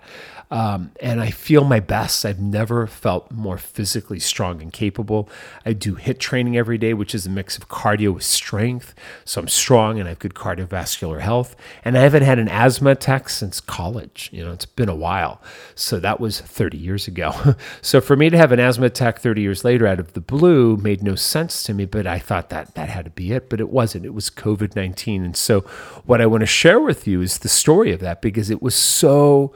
Um, 0.51 0.91
and 0.99 1.21
I 1.21 1.31
feel 1.31 1.63
my 1.63 1.79
best. 1.79 2.25
I've 2.25 2.41
never 2.41 2.85
felt 2.85 3.31
more 3.31 3.57
physically 3.57 4.19
strong 4.19 4.61
and 4.61 4.71
capable. 4.71 5.29
I 5.65 5.71
do 5.71 5.95
HIIT 5.95 6.19
training 6.19 6.57
every 6.57 6.77
day, 6.77 6.93
which 6.93 7.15
is 7.15 7.25
a 7.25 7.29
mix 7.29 7.57
of 7.57 7.69
cardio 7.69 8.13
with 8.13 8.23
strength. 8.23 8.93
So 9.23 9.39
I'm 9.39 9.47
strong 9.47 9.97
and 9.97 10.07
I 10.07 10.11
have 10.11 10.19
good 10.19 10.33
cardiovascular 10.33 11.21
health. 11.21 11.55
And 11.85 11.97
I 11.97 12.01
haven't 12.01 12.23
had 12.23 12.37
an 12.37 12.49
asthma 12.49 12.91
attack 12.91 13.29
since 13.29 13.61
college. 13.61 14.29
You 14.33 14.43
know, 14.43 14.51
it's 14.51 14.65
been 14.65 14.89
a 14.89 14.95
while. 14.95 15.41
So 15.73 16.01
that 16.01 16.19
was 16.19 16.41
30 16.41 16.77
years 16.77 17.07
ago. 17.07 17.55
so 17.81 18.01
for 18.01 18.17
me 18.17 18.29
to 18.29 18.37
have 18.37 18.51
an 18.51 18.59
asthma 18.59 18.87
attack 18.87 19.19
30 19.19 19.41
years 19.41 19.63
later 19.63 19.87
out 19.87 20.01
of 20.01 20.11
the 20.13 20.21
blue 20.21 20.75
made 20.75 21.01
no 21.01 21.15
sense 21.15 21.63
to 21.63 21.73
me, 21.73 21.85
but 21.85 22.05
I 22.05 22.19
thought 22.19 22.49
that 22.49 22.75
that 22.75 22.89
had 22.89 23.05
to 23.05 23.11
be 23.11 23.31
it. 23.31 23.49
But 23.49 23.61
it 23.61 23.69
wasn't. 23.69 24.05
It 24.05 24.13
was 24.13 24.29
COVID 24.29 24.75
19. 24.75 25.23
And 25.23 25.37
so 25.37 25.61
what 26.05 26.19
I 26.19 26.25
want 26.25 26.41
to 26.41 26.45
share 26.45 26.81
with 26.81 27.07
you 27.07 27.21
is 27.21 27.37
the 27.39 27.49
story 27.49 27.93
of 27.93 28.01
that 28.01 28.21
because 28.21 28.49
it 28.49 28.61
was 28.61 28.75
so 28.75 29.53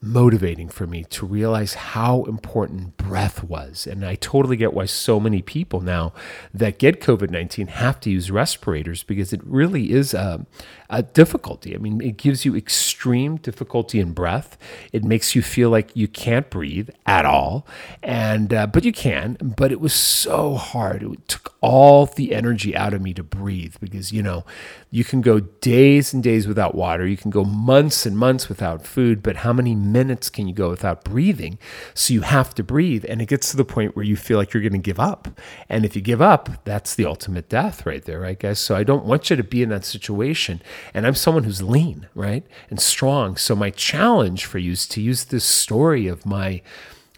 motivating 0.00 0.68
for 0.68 0.86
me 0.86 1.02
to 1.02 1.26
realize 1.26 1.74
how 1.74 2.22
important 2.24 2.96
breath 2.96 3.42
was. 3.42 3.84
And 3.84 4.04
I 4.04 4.14
totally 4.14 4.56
get 4.56 4.72
why 4.72 4.84
so 4.84 5.18
many 5.18 5.42
people 5.42 5.80
now 5.80 6.12
that 6.54 6.78
get 6.78 7.00
COVID 7.00 7.30
19 7.30 7.66
have 7.66 7.98
to 8.00 8.10
use 8.10 8.30
respirators 8.30 9.02
because 9.02 9.32
it 9.32 9.40
really 9.44 9.90
is 9.90 10.14
a, 10.14 10.46
a, 10.88 11.02
difficulty. 11.02 11.74
I 11.74 11.78
mean, 11.78 12.00
it 12.00 12.16
gives 12.16 12.44
you 12.44 12.54
extreme 12.54 13.38
difficulty 13.38 13.98
in 13.98 14.12
breath. 14.12 14.56
It 14.92 15.02
makes 15.02 15.34
you 15.34 15.42
feel 15.42 15.70
like 15.70 15.96
you 15.96 16.06
can't 16.06 16.48
breathe 16.48 16.90
at 17.04 17.24
all. 17.24 17.66
And, 18.00 18.54
uh, 18.54 18.68
but 18.68 18.84
you 18.84 18.92
can. 18.92 19.36
But 19.40 19.72
it 19.72 19.80
was 19.80 19.94
so 19.94 20.54
hard. 20.54 21.02
It 21.02 21.26
took 21.26 21.54
all 21.60 22.06
the 22.06 22.34
energy 22.34 22.76
out 22.76 22.94
of 22.94 23.02
me 23.02 23.14
to 23.14 23.24
breathe 23.24 23.74
because, 23.80 24.12
you 24.12 24.22
know, 24.22 24.44
you 24.90 25.02
can 25.02 25.22
go 25.22 25.40
days 25.40 26.14
and 26.14 26.22
days 26.22 26.46
without 26.46 26.74
water. 26.74 27.06
You 27.06 27.16
can 27.16 27.30
go 27.30 27.44
months 27.44 28.06
and 28.06 28.16
months 28.16 28.48
without 28.48 28.86
food. 28.86 29.22
But 29.22 29.36
how 29.36 29.52
many 29.52 29.74
minutes 29.92 30.30
can 30.30 30.48
you 30.48 30.54
go 30.54 30.70
without 30.70 31.04
breathing? 31.04 31.58
So 31.94 32.14
you 32.14 32.22
have 32.22 32.54
to 32.56 32.62
breathe. 32.62 33.04
And 33.08 33.20
it 33.20 33.26
gets 33.26 33.50
to 33.50 33.56
the 33.56 33.64
point 33.64 33.96
where 33.96 34.04
you 34.04 34.16
feel 34.16 34.38
like 34.38 34.52
you're 34.52 34.62
going 34.62 34.72
to 34.72 34.78
give 34.78 35.00
up. 35.00 35.28
And 35.68 35.84
if 35.84 35.96
you 35.96 36.02
give 36.02 36.22
up, 36.22 36.64
that's 36.64 36.94
the 36.94 37.06
ultimate 37.06 37.48
death 37.48 37.86
right 37.86 38.04
there, 38.04 38.20
right, 38.20 38.38
guys? 38.38 38.58
So 38.58 38.74
I 38.74 38.84
don't 38.84 39.04
want 39.04 39.30
you 39.30 39.36
to 39.36 39.44
be 39.44 39.62
in 39.62 39.68
that 39.70 39.84
situation. 39.84 40.62
And 40.94 41.06
I'm 41.06 41.14
someone 41.14 41.44
who's 41.44 41.62
lean, 41.62 42.08
right? 42.14 42.44
And 42.70 42.80
strong. 42.80 43.36
So 43.36 43.54
my 43.54 43.70
challenge 43.70 44.44
for 44.44 44.58
you 44.58 44.72
is 44.72 44.86
to 44.88 45.00
use 45.00 45.24
this 45.24 45.44
story 45.44 46.06
of 46.06 46.26
my 46.26 46.62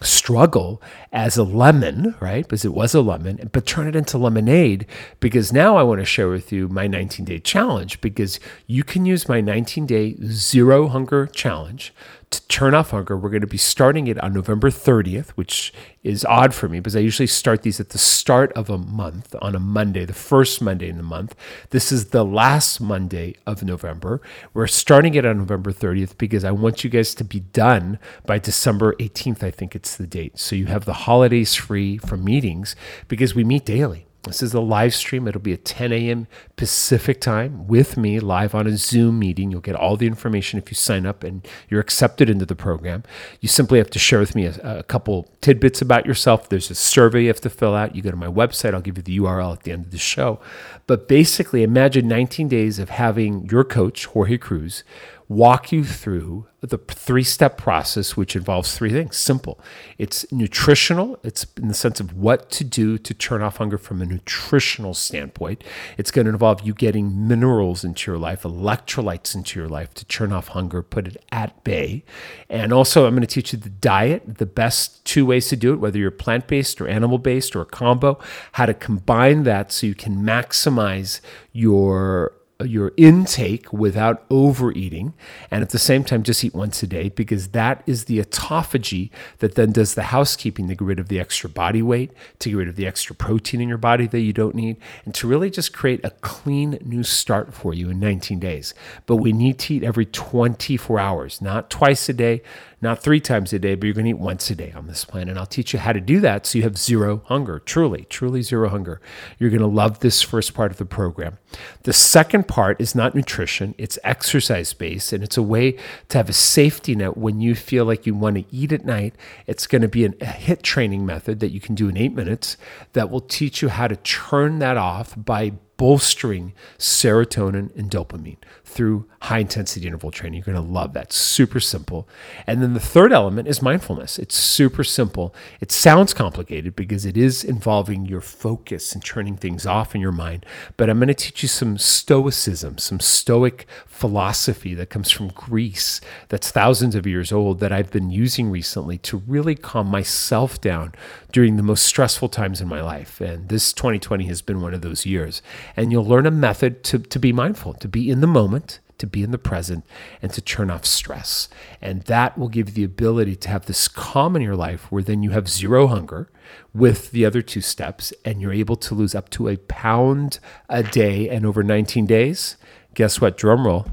struggle 0.01 0.81
as 1.11 1.37
a 1.37 1.43
lemon, 1.43 2.15
right? 2.19 2.45
Because 2.45 2.63
it 2.63 2.73
was 2.73 2.95
a 2.95 3.01
lemon, 3.01 3.49
but 3.51 3.65
turn 3.65 3.87
it 3.87 3.95
into 3.95 4.17
lemonade 4.17 4.85
because 5.19 5.51
now 5.51 5.75
I 5.75 5.83
want 5.83 5.99
to 5.99 6.05
share 6.05 6.29
with 6.29 6.51
you 6.51 6.69
my 6.69 6.87
19 6.87 7.25
day 7.25 7.39
challenge 7.39 7.99
because 8.01 8.39
you 8.67 8.83
can 8.83 9.05
use 9.05 9.27
my 9.27 9.41
19 9.41 9.85
day 9.85 10.15
zero 10.23 10.87
hunger 10.87 11.27
challenge 11.27 11.93
to 12.31 12.47
turn 12.47 12.73
off 12.73 12.91
hunger. 12.91 13.17
We're 13.17 13.29
going 13.29 13.41
to 13.41 13.47
be 13.47 13.57
starting 13.57 14.07
it 14.07 14.17
on 14.19 14.33
November 14.33 14.69
30th, 14.69 15.31
which 15.31 15.73
is 16.01 16.25
odd 16.25 16.53
for 16.53 16.69
me 16.69 16.79
because 16.79 16.95
I 16.95 16.99
usually 16.99 17.27
start 17.27 17.61
these 17.61 17.79
at 17.79 17.89
the 17.89 17.97
start 17.97 18.53
of 18.53 18.69
a 18.69 18.77
month 18.77 19.35
on 19.41 19.53
a 19.53 19.59
Monday, 19.59 20.05
the 20.05 20.13
first 20.13 20.61
Monday 20.61 20.87
in 20.87 20.95
the 20.95 21.03
month. 21.03 21.35
This 21.71 21.91
is 21.91 22.05
the 22.07 22.23
last 22.23 22.79
Monday 22.79 23.35
of 23.45 23.63
November. 23.63 24.21
We're 24.53 24.67
starting 24.67 25.13
it 25.13 25.25
on 25.25 25.39
November 25.39 25.73
30th 25.73 26.17
because 26.17 26.45
I 26.45 26.51
want 26.51 26.85
you 26.85 26.89
guys 26.89 27.13
to 27.15 27.25
be 27.25 27.41
done 27.41 27.99
by 28.25 28.39
December 28.39 28.95
18th, 28.95 29.43
I 29.43 29.51
think 29.51 29.75
it's 29.75 29.97
the 29.97 30.07
date. 30.07 30.39
So 30.39 30.55
you 30.55 30.67
have 30.67 30.85
the 30.85 30.93
holidays 31.01 31.55
free 31.55 31.97
from 31.97 32.23
meetings 32.23 32.75
because 33.07 33.33
we 33.35 33.43
meet 33.43 33.65
daily 33.65 34.05
This 34.23 34.43
is 34.43 34.53
a 34.53 34.61
live 34.61 34.93
stream. 34.93 35.27
It'll 35.27 35.41
be 35.41 35.53
at 35.53 35.65
10 35.65 35.91
a.m. 35.91 36.27
Pacific 36.55 37.19
time 37.19 37.67
with 37.67 37.97
me 37.97 38.19
live 38.19 38.53
on 38.53 38.67
a 38.67 38.77
Zoom 38.77 39.17
meeting. 39.17 39.49
You'll 39.49 39.61
get 39.61 39.75
all 39.75 39.97
the 39.97 40.05
information 40.05 40.59
if 40.59 40.69
you 40.69 40.75
sign 40.75 41.07
up 41.07 41.23
and 41.23 41.47
you're 41.69 41.79
accepted 41.79 42.29
into 42.29 42.45
the 42.45 42.55
program. 42.55 43.01
You 43.39 43.49
simply 43.49 43.79
have 43.79 43.89
to 43.89 43.99
share 43.99 44.19
with 44.19 44.35
me 44.35 44.45
a, 44.45 44.79
a 44.79 44.83
couple 44.83 45.27
tidbits 45.41 45.81
about 45.81 46.05
yourself. 46.05 46.49
There's 46.49 46.69
a 46.69 46.75
survey 46.75 47.23
you 47.23 47.27
have 47.29 47.41
to 47.41 47.49
fill 47.49 47.73
out. 47.73 47.95
You 47.95 48.03
go 48.03 48.11
to 48.11 48.15
my 48.15 48.27
website, 48.27 48.75
I'll 48.75 48.81
give 48.81 48.97
you 48.97 49.03
the 49.03 49.17
URL 49.17 49.53
at 49.53 49.63
the 49.63 49.71
end 49.71 49.85
of 49.85 49.91
the 49.91 49.97
show. 49.97 50.39
But 50.85 51.07
basically, 51.07 51.63
imagine 51.63 52.07
19 52.07 52.47
days 52.47 52.77
of 52.77 52.89
having 52.89 53.49
your 53.49 53.63
coach, 53.63 54.05
Jorge 54.05 54.37
Cruise, 54.37 54.83
walk 55.31 55.71
you 55.71 55.85
through 55.85 56.45
the 56.59 56.77
three 56.77 57.23
step 57.23 57.57
process, 57.57 58.17
which 58.17 58.35
involves 58.35 58.77
three 58.77 58.91
things. 58.91 59.17
Simple. 59.17 59.59
It's 59.97 60.29
nutritional, 60.31 61.17
it's 61.23 61.45
in 61.55 61.69
the 61.69 61.73
sense 61.73 62.01
of 62.01 62.13
what 62.13 62.51
to 62.51 62.65
do 62.65 62.97
to 62.97 63.13
turn 63.13 63.41
off 63.41 63.57
hunger 63.57 63.77
from 63.77 64.01
a 64.01 64.05
nutritional 64.05 64.93
standpoint. 64.93 65.63
It's 65.97 66.11
going 66.11 66.25
to 66.25 66.31
involve 66.31 66.61
you 66.61 66.73
getting 66.73 67.27
minerals 67.27 67.85
into 67.85 68.11
your 68.11 68.19
life, 68.19 68.43
electrolytes 68.43 69.33
into 69.33 69.57
your 69.57 69.69
life 69.69 69.93
to 69.95 70.05
turn 70.05 70.33
off 70.33 70.49
hunger, 70.49 70.83
put 70.83 71.07
it 71.07 71.23
at 71.31 71.63
bay. 71.63 72.03
And 72.49 72.73
also, 72.73 73.07
I'm 73.07 73.13
going 73.13 73.21
to 73.21 73.27
teach 73.27 73.53
you 73.53 73.59
the 73.59 73.69
diet, 73.69 74.37
the 74.37 74.45
best 74.45 75.03
two 75.05 75.25
ways 75.25 75.47
to 75.47 75.55
do 75.55 75.73
it, 75.73 75.77
whether 75.77 75.97
you're 75.97 76.11
plant 76.11 76.47
based 76.47 76.81
or 76.81 76.87
animal 76.89 77.17
based 77.17 77.55
or 77.55 77.61
a 77.61 77.65
combo, 77.65 78.19
how 78.51 78.65
to 78.65 78.73
combine 78.73 79.43
that 79.43 79.71
so 79.71 79.87
you 79.87 79.95
can 79.95 80.17
maximize 80.17 81.21
your 81.53 82.33
your 82.63 82.91
intake 82.97 83.71
without 83.71 84.23
overeating 84.29 85.13
and 85.49 85.61
at 85.61 85.69
the 85.69 85.79
same 85.79 86.03
time 86.03 86.23
just 86.23 86.43
eat 86.43 86.53
once 86.53 86.81
a 86.83 86.87
day 86.87 87.09
because 87.09 87.49
that 87.49 87.83
is 87.85 88.05
the 88.05 88.19
autophagy 88.19 89.09
that 89.39 89.55
then 89.55 89.71
does 89.71 89.95
the 89.95 90.03
housekeeping 90.03 90.67
to 90.67 90.75
get 90.75 90.85
rid 90.85 90.99
of 90.99 91.07
the 91.07 91.19
extra 91.19 91.49
body 91.49 91.81
weight 91.81 92.11
to 92.39 92.49
get 92.49 92.55
rid 92.55 92.67
of 92.67 92.75
the 92.75 92.87
extra 92.87 93.15
protein 93.15 93.61
in 93.61 93.69
your 93.69 93.77
body 93.77 94.07
that 94.07 94.21
you 94.21 94.33
don't 94.33 94.55
need 94.55 94.77
and 95.05 95.13
to 95.13 95.27
really 95.27 95.49
just 95.49 95.73
create 95.73 95.99
a 96.03 96.11
clean 96.21 96.77
new 96.83 97.03
start 97.03 97.53
for 97.53 97.73
you 97.73 97.89
in 97.89 97.99
19 97.99 98.39
days. 98.39 98.73
But 99.05 99.17
we 99.17 99.31
need 99.31 99.59
to 99.59 99.75
eat 99.75 99.83
every 99.83 100.05
24 100.05 100.99
hours 100.99 101.41
not 101.41 101.69
twice 101.69 102.07
a 102.09 102.13
day 102.13 102.41
not 102.81 103.03
three 103.03 103.19
times 103.19 103.53
a 103.53 103.59
day, 103.59 103.75
but 103.75 103.85
you're 103.85 103.93
going 103.93 104.05
to 104.05 104.11
eat 104.11 104.19
once 104.19 104.49
a 104.49 104.55
day 104.55 104.71
on 104.75 104.87
this 104.87 105.05
plan. 105.05 105.29
And 105.29 105.37
I'll 105.37 105.45
teach 105.45 105.73
you 105.73 105.79
how 105.79 105.93
to 105.93 106.01
do 106.01 106.19
that 106.21 106.45
so 106.45 106.57
you 106.57 106.63
have 106.63 106.77
zero 106.77 107.21
hunger, 107.25 107.59
truly, 107.59 108.05
truly 108.09 108.41
zero 108.41 108.69
hunger. 108.69 108.99
You're 109.37 109.49
going 109.49 109.61
to 109.61 109.67
love 109.67 109.99
this 109.99 110.21
first 110.21 110.53
part 110.53 110.71
of 110.71 110.77
the 110.77 110.85
program. 110.85 111.37
The 111.83 111.93
second 111.93 112.47
part 112.47 112.81
is 112.81 112.95
not 112.95 113.13
nutrition, 113.13 113.75
it's 113.77 113.99
exercise 114.03 114.73
based, 114.73 115.13
and 115.13 115.23
it's 115.23 115.37
a 115.37 115.43
way 115.43 115.77
to 116.09 116.17
have 116.17 116.29
a 116.29 116.33
safety 116.33 116.95
net 116.95 117.17
when 117.17 117.41
you 117.41 117.55
feel 117.55 117.85
like 117.85 118.05
you 118.05 118.15
want 118.15 118.37
to 118.37 118.45
eat 118.55 118.71
at 118.71 118.85
night. 118.85 119.15
It's 119.47 119.67
going 119.67 119.81
to 119.81 119.87
be 119.87 120.05
a 120.05 120.09
HIIT 120.09 120.61
training 120.61 121.05
method 121.05 121.39
that 121.39 121.51
you 121.51 121.59
can 121.59 121.75
do 121.75 121.89
in 121.89 121.97
eight 121.97 122.13
minutes 122.13 122.57
that 122.93 123.09
will 123.09 123.21
teach 123.21 123.61
you 123.61 123.69
how 123.69 123.87
to 123.87 123.95
turn 123.97 124.59
that 124.59 124.77
off 124.77 125.13
by 125.15 125.53
bolstering 125.81 126.53
serotonin 126.77 127.75
and 127.75 127.89
dopamine 127.89 128.37
through 128.63 129.03
high 129.21 129.39
intensity 129.39 129.87
interval 129.87 130.11
training. 130.11 130.37
You're 130.37 130.53
going 130.53 130.65
to 130.67 130.73
love 130.73 130.93
that. 130.93 131.11
Super 131.11 131.59
simple. 131.59 132.07
And 132.45 132.61
then 132.61 132.75
the 132.75 132.79
third 132.79 133.11
element 133.11 133.47
is 133.47 133.63
mindfulness. 133.63 134.19
It's 134.19 134.35
super 134.35 134.83
simple. 134.83 135.33
It 135.59 135.71
sounds 135.71 136.13
complicated 136.13 136.75
because 136.75 137.03
it 137.05 137.17
is 137.17 137.43
involving 137.43 138.05
your 138.05 138.21
focus 138.21 138.93
and 138.93 139.03
turning 139.03 139.37
things 139.37 139.65
off 139.65 139.95
in 139.95 140.01
your 140.01 140.11
mind. 140.11 140.45
But 140.77 140.89
I'm 140.89 140.99
going 140.99 141.07
to 141.07 141.15
teach 141.15 141.41
you 141.41 141.49
some 141.49 141.79
stoicism, 141.79 142.77
some 142.77 142.99
stoic 142.99 143.65
philosophy 143.87 144.75
that 144.75 144.89
comes 144.89 145.09
from 145.09 145.29
Greece 145.29 145.99
that's 146.29 146.51
thousands 146.51 146.95
of 146.95 147.05
years 147.07 147.31
old 147.31 147.59
that 147.59 147.71
I've 147.71 147.91
been 147.91 148.11
using 148.11 148.51
recently 148.51 148.99
to 148.99 149.17
really 149.17 149.55
calm 149.55 149.87
myself 149.87 150.61
down 150.61 150.93
during 151.31 151.57
the 151.57 151.63
most 151.63 151.83
stressful 151.83 152.29
times 152.29 152.61
in 152.61 152.67
my 152.67 152.81
life. 152.81 153.19
And 153.19 153.49
this 153.49 153.73
2020 153.73 154.25
has 154.25 154.41
been 154.41 154.61
one 154.61 154.73
of 154.73 154.81
those 154.81 155.05
years. 155.05 155.41
And 155.75 155.91
you'll 155.91 156.05
learn 156.05 156.25
a 156.25 156.31
method 156.31 156.83
to, 156.85 156.99
to 156.99 157.19
be 157.19 157.31
mindful, 157.31 157.73
to 157.75 157.87
be 157.87 158.09
in 158.09 158.21
the 158.21 158.27
moment, 158.27 158.79
to 158.97 159.07
be 159.07 159.23
in 159.23 159.31
the 159.31 159.37
present, 159.37 159.83
and 160.21 160.31
to 160.31 160.41
turn 160.41 160.69
off 160.69 160.85
stress. 160.85 161.49
And 161.81 162.03
that 162.03 162.37
will 162.37 162.49
give 162.49 162.69
you 162.69 162.73
the 162.75 162.83
ability 162.83 163.35
to 163.37 163.49
have 163.49 163.65
this 163.65 163.87
calm 163.87 164.35
in 164.35 164.41
your 164.41 164.55
life 164.55 164.91
where 164.91 165.03
then 165.03 165.23
you 165.23 165.31
have 165.31 165.49
zero 165.49 165.87
hunger 165.87 166.29
with 166.73 167.11
the 167.11 167.25
other 167.25 167.41
two 167.41 167.61
steps, 167.61 168.13
and 168.23 168.41
you're 168.41 168.53
able 168.53 168.75
to 168.75 168.95
lose 168.95 169.15
up 169.15 169.29
to 169.31 169.47
a 169.47 169.57
pound 169.57 170.39
a 170.69 170.83
day 170.83 171.29
and 171.29 171.45
over 171.45 171.63
19 171.63 172.05
days. 172.05 172.57
Guess 172.93 173.19
what? 173.19 173.37
Drum 173.37 173.65
roll. 173.65 173.87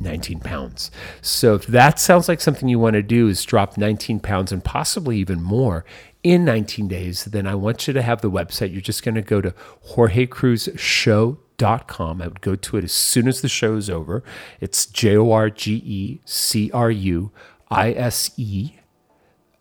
19 0.00 0.40
pounds. 0.40 0.90
So 1.20 1.54
if 1.54 1.66
that 1.66 1.98
sounds 1.98 2.28
like 2.28 2.40
something 2.40 2.68
you 2.68 2.78
want 2.78 2.94
to 2.94 3.02
do 3.02 3.28
is 3.28 3.44
drop 3.44 3.76
19 3.76 4.20
pounds 4.20 4.50
and 4.50 4.64
possibly 4.64 5.18
even 5.18 5.42
more 5.42 5.84
in 6.22 6.44
19 6.44 6.88
days, 6.88 7.24
then 7.24 7.46
I 7.46 7.54
want 7.54 7.86
you 7.86 7.94
to 7.94 8.02
have 8.02 8.20
the 8.20 8.30
website. 8.30 8.72
You're 8.72 8.82
just 8.82 9.02
going 9.02 9.14
to 9.14 9.22
go 9.22 9.40
to 9.40 9.54
jorgecruiseshow.com. 9.90 12.22
I 12.22 12.28
would 12.28 12.40
go 12.40 12.56
to 12.56 12.76
it 12.76 12.84
as 12.84 12.92
soon 12.92 13.28
as 13.28 13.40
the 13.40 13.48
show 13.48 13.76
is 13.76 13.88
over. 13.88 14.22
It's 14.60 14.86
J 14.86 15.16
O 15.16 15.30
R 15.32 15.50
G 15.50 15.82
E 15.84 16.20
C 16.24 16.70
R 16.72 16.90
U 16.90 17.30
I 17.70 17.92
S 17.92 18.32
E 18.36 18.72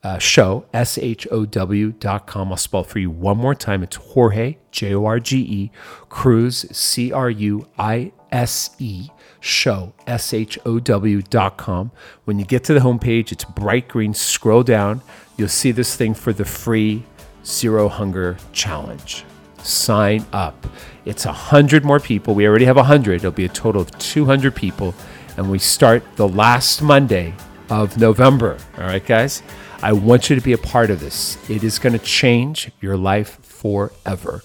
uh, 0.02 0.18
show, 0.18 0.66
S 0.74 0.98
H 0.98 1.28
O 1.32 1.46
W 1.46 1.92
dot 1.92 2.28
com. 2.28 2.52
I'll 2.52 2.58
spell 2.58 2.84
for 2.84 3.00
you 3.00 3.10
one 3.10 3.38
more 3.38 3.56
time. 3.56 3.84
It's 3.84 3.98
Jorge, 3.98 4.58
J 4.72 4.96
O 4.96 5.06
R 5.06 5.20
G 5.20 5.40
E, 5.40 5.72
Cruise, 6.08 6.66
C 6.76 7.12
R 7.12 7.30
U 7.30 7.68
I 7.78 8.14
S 8.32 8.72
E, 8.80 9.10
show, 9.40 9.94
S 10.08 10.34
H 10.34 10.58
O 10.66 10.80
W 10.80 11.22
dot 11.22 11.58
com. 11.58 11.92
When 12.26 12.40
you 12.40 12.46
get 12.46 12.64
to 12.66 12.74
the 12.74 12.80
homepage, 12.80 13.32
it's 13.32 13.46
bright 13.46 13.88
green. 13.88 14.14
Scroll 14.14 14.64
down, 14.64 15.02
you'll 15.38 15.48
see 15.48 15.72
this 15.72 15.96
thing 15.96 16.14
for 16.14 16.34
the 16.34 16.46
free 16.46 17.04
Zero 17.46 17.88
Hunger 17.88 18.38
Challenge. 18.54 19.24
Sign 19.64 20.26
up. 20.32 20.68
It's 21.06 21.26
a 21.26 21.34
hundred 21.34 21.84
more 21.84 22.00
people. 22.00 22.36
We 22.36 22.48
already 22.48 22.66
have 22.66 22.78
a 22.78 22.84
hundred. 22.84 23.16
It'll 23.16 23.32
be 23.32 23.46
a 23.46 23.50
total 23.50 23.82
of 23.82 23.98
200 24.00 24.56
people, 24.56 24.94
and 25.38 25.50
we 25.50 25.60
start 25.60 26.04
the 26.16 26.28
last 26.28 26.82
Monday 26.82 27.34
of 27.70 27.98
November. 27.98 28.58
All 28.78 28.84
right, 28.84 29.06
guys? 29.06 29.44
I 29.82 29.94
want 29.94 30.30
you 30.30 30.36
to 30.36 30.42
be 30.42 30.54
a 30.54 30.58
part 30.58 30.90
of 30.90 31.00
this. 31.00 31.38
It 31.50 31.64
is 31.64 31.80
going 31.80 31.94
to 31.94 32.00
change 32.00 32.72
your 32.82 32.98
life 32.98 33.40
forever. 33.42 34.44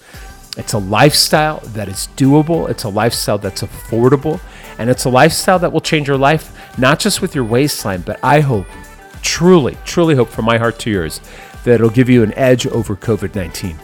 It's 0.57 0.73
a 0.73 0.79
lifestyle 0.79 1.61
that 1.69 1.89
is 1.89 2.09
doable, 2.17 2.69
it's 2.69 2.85
a 2.85 2.89
lifestyle 2.89 3.39
that's 3.39 3.63
affordable, 3.63 4.41
and 4.79 4.89
it's 4.89 5.05
a 5.05 5.11
lifestyle 5.11 5.59
that 5.59 5.73
will 5.73 5.81
change 5.81 6.07
your 6.07 6.17
life, 6.17 6.79
not 6.79 7.01
just 7.01 7.21
with 7.21 7.35
your 7.35 7.45
waistline, 7.45 8.03
but 8.03 8.21
I 8.23 8.41
hope, 8.41 8.67
truly, 9.23 9.77
truly 9.85 10.15
hope 10.15 10.29
from 10.29 10.45
my 10.45 10.59
heart 10.59 10.79
to 10.81 10.91
yours, 10.91 11.21
that 11.65 11.75
it'll 11.75 11.91
give 11.91 12.09
you 12.09 12.23
an 12.23 12.33
edge 12.35 12.67
over 12.67 12.95
COVID 12.95 13.35
19 13.35 13.77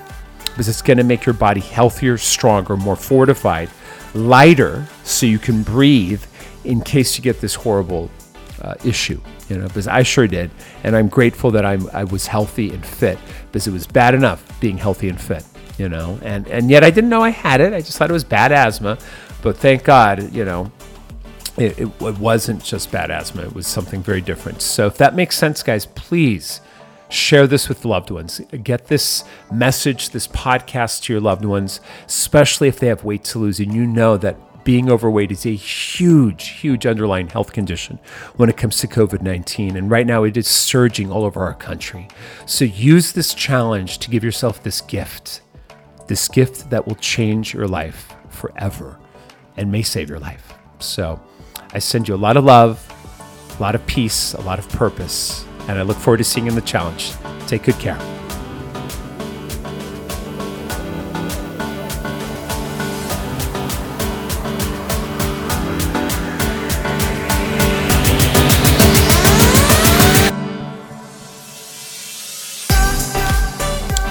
because 0.45 0.69
it's 0.69 0.83
going 0.83 0.99
to 0.99 1.05
make 1.05 1.25
your 1.25 1.33
body 1.33 1.61
healthier, 1.61 2.19
stronger, 2.19 2.77
more 2.77 2.97
fortified, 2.97 3.71
lighter, 4.15 4.87
so 5.05 5.27
you 5.27 5.39
can 5.39 5.63
breathe 5.63 6.23
in 6.65 6.81
case 6.81 7.17
you 7.17 7.25
get 7.25 7.41
this 7.41 7.55
horrible 7.55 8.11
uh, 8.61 8.75
issue 8.85 9.21
you 9.51 9.59
know, 9.59 9.67
because 9.67 9.89
I 9.89 10.03
sure 10.03 10.27
did. 10.27 10.51
And 10.85 10.97
I'm 10.97 11.09
grateful 11.09 11.51
that 11.51 11.67
I'm, 11.67 11.91
I 11.91 12.05
was 12.05 12.27
healthy 12.27 12.71
and 12.71 12.87
fit 12.87 13.19
because 13.47 13.67
it 13.67 13.73
was 13.73 13.87
bad 13.87 14.15
enough 14.15 14.61
being 14.61 14.79
healthy 14.79 15.09
and 15.09 15.21
fit, 15.21 15.45
you 15.81 15.89
know, 15.89 16.19
and, 16.23 16.47
and 16.49 16.71
yet 16.71 16.85
I 16.85 16.91
didn't 16.91 17.09
know 17.09 17.23
I 17.23 17.31
had 17.31 17.63
it. 17.63 17.73
I 17.73 17.81
just 17.81 17.97
thought 17.97 18.11
it 18.11 18.13
was 18.13 18.23
bad 18.23 18.53
asthma. 18.53 18.99
But 19.41 19.57
thank 19.57 19.83
God, 19.83 20.31
you 20.35 20.45
know, 20.45 20.71
it, 21.57 21.79
it, 21.79 21.89
it 22.03 22.19
wasn't 22.19 22.63
just 22.63 22.93
bad 22.93 23.11
asthma, 23.11 23.43
it 23.43 23.55
was 23.55 23.67
something 23.67 24.03
very 24.03 24.21
different. 24.21 24.61
So 24.61 24.87
if 24.87 24.99
that 24.99 25.15
makes 25.15 25.39
sense, 25.39 25.63
guys, 25.63 25.87
please 25.87 26.61
share 27.09 27.47
this 27.47 27.71
with 27.71 27.87
loved 27.87 28.11
ones. 28.11 28.43
Get 28.63 28.89
this 28.89 29.25
message, 29.51 30.11
this 30.11 30.29
podcast 30.29 31.05
to 31.05 31.15
your 31.15 31.21
loved 31.23 31.47
ones, 31.47 31.81
especially 32.07 32.69
if 32.69 32.79
they 32.79 32.89
have 32.89 33.03
weight 33.03 33.25
to 33.25 33.39
lose 33.39 33.59
and 33.59 33.75
you 33.75 33.87
know 33.87 34.19
that 34.19 34.37
being 34.65 34.91
overweight 34.91 35.33
is 35.33 35.47
a 35.47 35.55
huge, 35.55 36.49
huge 36.49 36.87
underlying 36.87 37.29
health 37.29 37.53
condition 37.53 37.99
when 38.37 38.49
it 38.49 38.57
comes 38.57 38.79
to 38.79 38.87
COVID 38.87 39.23
19. 39.23 39.77
And 39.77 39.91
right 39.91 40.07
now 40.07 40.25
it 40.25 40.37
is 40.37 40.47
surging 40.47 41.11
all 41.11 41.25
over 41.25 41.43
our 41.43 41.55
country. 41.55 42.09
So 42.47 42.65
use 42.65 43.13
this 43.13 43.35
challenge 43.35 43.99
to 43.99 44.11
give 44.11 44.23
yourself 44.23 44.63
this 44.63 44.81
gift, 44.81 45.41
this 46.11 46.27
gift 46.27 46.69
that 46.71 46.89
will 46.89 46.97
change 46.97 47.55
your 47.55 47.69
life 47.69 48.13
forever 48.31 48.99
and 49.57 49.71
may 49.71 49.81
save 49.81 50.11
your 50.11 50.19
life. 50.19 50.55
So 50.81 51.23
I 51.73 51.79
send 51.79 52.09
you 52.09 52.17
a 52.17 52.17
lot 52.17 52.37
of 52.37 52.43
love, 52.43 52.85
a 53.57 53.63
lot 53.63 53.77
of 53.77 53.87
peace, 53.87 54.35
a 54.35 54.41
lot 54.41 54.59
of 54.59 54.69
purpose, 54.71 55.45
and 55.69 55.79
I 55.79 55.83
look 55.83 55.97
forward 55.97 56.19
to 56.19 56.25
seeing 56.25 56.47
you 56.47 56.51
in 56.51 56.57
the 56.57 56.63
challenge. 56.63 57.13
Take 57.47 57.63
good 57.63 57.79
care. 57.79 58.20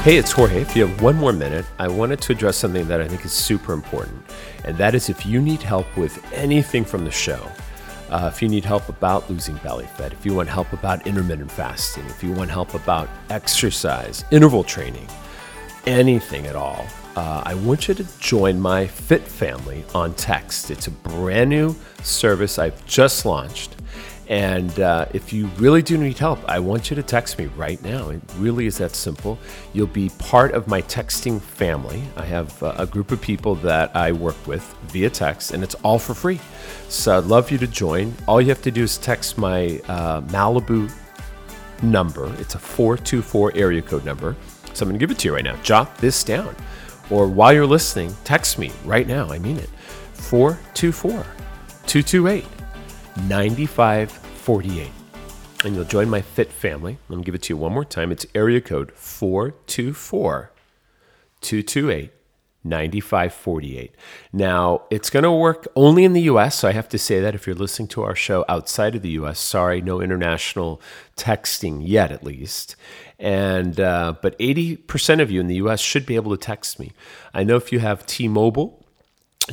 Hey, 0.03 0.15
it's 0.15 0.31
Jorge. 0.31 0.61
If 0.61 0.77
you 0.77 0.87
have 0.87 1.01
one 1.01 1.17
more 1.17 1.33
minute, 1.33 1.65
I 1.77 1.89
wanted 1.89 2.21
to 2.21 2.31
address 2.31 2.55
something 2.55 2.87
that 2.87 3.01
I 3.01 3.07
think 3.09 3.25
is 3.25 3.33
super 3.33 3.73
important. 3.73 4.23
And 4.63 4.77
that 4.77 4.95
is 4.95 5.09
if 5.09 5.25
you 5.25 5.41
need 5.41 5.61
help 5.61 5.85
with 5.97 6.23
anything 6.33 6.85
from 6.85 7.03
the 7.03 7.11
show, 7.11 7.45
uh, 8.09 8.31
if 8.31 8.41
you 8.41 8.47
need 8.47 8.63
help 8.63 8.87
about 8.87 9.29
losing 9.29 9.57
belly 9.57 9.87
fat, 9.97 10.13
if 10.13 10.25
you 10.25 10.33
want 10.33 10.47
help 10.47 10.71
about 10.71 11.05
intermittent 11.05 11.51
fasting, 11.51 12.05
if 12.05 12.23
you 12.23 12.31
want 12.31 12.49
help 12.49 12.75
about 12.75 13.09
exercise, 13.29 14.23
interval 14.31 14.63
training, 14.63 15.05
anything 15.85 16.47
at 16.47 16.55
all, 16.55 16.87
uh, 17.17 17.43
I 17.45 17.55
want 17.55 17.89
you 17.89 17.93
to 17.95 18.19
join 18.19 18.57
my 18.57 18.87
Fit 18.87 19.27
family 19.27 19.83
on 19.93 20.13
text. 20.13 20.71
It's 20.71 20.87
a 20.87 20.91
brand 20.91 21.49
new 21.49 21.75
service 22.03 22.57
I've 22.57 22.85
just 22.85 23.25
launched. 23.25 23.75
And 24.29 24.79
uh, 24.79 25.07
if 25.11 25.33
you 25.33 25.47
really 25.57 25.81
do 25.81 25.97
need 25.97 26.19
help, 26.19 26.39
I 26.47 26.59
want 26.59 26.91
you 26.91 26.95
to 26.95 27.01
text 27.01 27.39
me 27.39 27.47
right 27.47 27.81
now. 27.83 28.09
It 28.09 28.21
really 28.37 28.67
is 28.67 28.77
that 28.77 28.95
simple. 28.95 29.39
You'll 29.73 29.87
be 29.87 30.09
part 30.19 30.53
of 30.53 30.67
my 30.67 30.83
texting 30.83 31.41
family. 31.41 32.03
I 32.15 32.25
have 32.25 32.61
uh, 32.61 32.75
a 32.77 32.85
group 32.85 33.11
of 33.11 33.19
people 33.19 33.55
that 33.55 33.95
I 33.95 34.11
work 34.11 34.35
with 34.45 34.61
via 34.89 35.09
text, 35.09 35.51
and 35.51 35.63
it's 35.63 35.73
all 35.75 35.97
for 35.97 36.13
free. 36.13 36.39
So 36.89 37.17
I'd 37.17 37.23
love 37.23 37.49
you 37.49 37.57
to 37.57 37.65
join. 37.65 38.13
All 38.27 38.39
you 38.39 38.49
have 38.49 38.61
to 38.61 38.71
do 38.71 38.83
is 38.83 38.99
text 38.99 39.39
my 39.39 39.81
uh, 39.87 40.21
Malibu 40.21 40.91
number. 41.81 42.31
It's 42.39 42.53
a 42.53 42.59
424 42.59 43.53
area 43.55 43.81
code 43.81 44.05
number. 44.05 44.35
So 44.73 44.83
I'm 44.83 44.89
going 44.89 44.99
to 44.99 45.03
give 45.03 45.09
it 45.09 45.17
to 45.19 45.27
you 45.27 45.33
right 45.33 45.43
now. 45.43 45.55
Jot 45.63 45.97
this 45.97 46.23
down. 46.23 46.55
Or 47.09 47.27
while 47.27 47.51
you're 47.51 47.65
listening, 47.65 48.15
text 48.25 48.59
me 48.59 48.71
right 48.85 49.07
now. 49.07 49.31
I 49.31 49.39
mean 49.39 49.57
it. 49.57 49.69
424 50.13 51.25
228 51.87 52.45
9548. 54.49 54.91
And 55.63 55.75
you'll 55.75 55.85
join 55.85 56.09
my 56.09 56.21
fit 56.21 56.51
family. 56.51 56.97
Let 57.07 57.17
me 57.17 57.23
give 57.23 57.35
it 57.35 57.43
to 57.43 57.53
you 57.53 57.57
one 57.57 57.71
more 57.71 57.85
time. 57.85 58.11
It's 58.11 58.25
area 58.33 58.61
code 58.61 58.91
424 58.93 60.51
228 61.41 62.11
9548. 62.63 63.95
Now, 64.33 64.81
it's 64.89 65.09
going 65.09 65.23
to 65.23 65.31
work 65.31 65.67
only 65.75 66.03
in 66.03 66.13
the 66.13 66.21
US, 66.23 66.55
so 66.55 66.67
I 66.67 66.71
have 66.71 66.89
to 66.89 66.97
say 66.97 67.19
that 67.19 67.35
if 67.35 67.45
you're 67.45 67.55
listening 67.55 67.89
to 67.89 68.01
our 68.01 68.15
show 68.15 68.43
outside 68.49 68.95
of 68.95 69.01
the 69.03 69.11
US, 69.11 69.39
sorry, 69.39 69.81
no 69.81 70.01
international 70.01 70.81
texting 71.15 71.81
yet 71.85 72.11
at 72.11 72.23
least. 72.23 72.75
And 73.19 73.79
uh, 73.79 74.15
but 74.21 74.37
80% 74.39 75.21
of 75.21 75.29
you 75.29 75.39
in 75.39 75.47
the 75.47 75.55
US 75.55 75.79
should 75.79 76.07
be 76.07 76.15
able 76.15 76.35
to 76.35 76.43
text 76.43 76.79
me. 76.79 76.91
I 77.35 77.43
know 77.43 77.55
if 77.55 77.71
you 77.71 77.79
have 77.79 78.05
T-Mobile, 78.05 78.83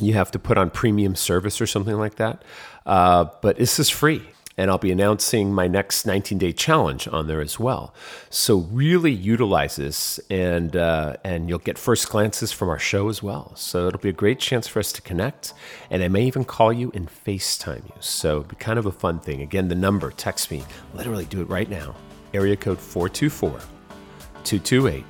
you 0.01 0.13
have 0.13 0.31
to 0.31 0.39
put 0.39 0.57
on 0.57 0.71
premium 0.71 1.15
service 1.15 1.61
or 1.61 1.67
something 1.67 1.97
like 1.97 2.15
that. 2.15 2.43
Uh, 2.85 3.25
but 3.41 3.57
this 3.57 3.79
is 3.79 3.89
free 3.89 4.23
and 4.57 4.71
I'll 4.71 4.79
be 4.79 4.91
announcing 4.91 5.53
my 5.53 5.67
next 5.67 6.05
19 6.05 6.37
day 6.37 6.51
challenge 6.51 7.07
on 7.07 7.27
there 7.27 7.41
as 7.41 7.59
well. 7.59 7.93
So 8.29 8.57
really 8.71 9.11
utilize 9.11 9.75
this, 9.75 10.19
and 10.29 10.75
uh, 10.75 11.17
and 11.23 11.47
you'll 11.47 11.59
get 11.59 11.77
first 11.77 12.09
glances 12.09 12.51
from 12.51 12.69
our 12.69 12.79
show 12.79 13.07
as 13.09 13.21
well. 13.21 13.55
So 13.55 13.87
it'll 13.87 13.99
be 13.99 14.09
a 14.09 14.13
great 14.13 14.39
chance 14.39 14.67
for 14.67 14.79
us 14.79 14.91
to 14.93 15.01
connect, 15.01 15.53
and 15.89 16.03
I 16.03 16.07
may 16.07 16.23
even 16.23 16.43
call 16.43 16.73
you 16.73 16.91
and 16.93 17.07
FaceTime 17.07 17.85
you. 17.85 17.95
So 17.99 18.39
it'll 18.39 18.43
be 18.49 18.55
kind 18.55 18.79
of 18.79 18.85
a 18.85 18.91
fun 18.91 19.19
thing. 19.19 19.41
Again, 19.41 19.67
the 19.67 19.75
number, 19.75 20.11
text 20.11 20.49
me, 20.51 20.63
literally 20.93 21.25
do 21.25 21.41
it 21.41 21.49
right 21.49 21.69
now. 21.69 21.95
Area 22.33 22.55
code 22.55 22.79
424 22.79 23.59
228 24.43 25.05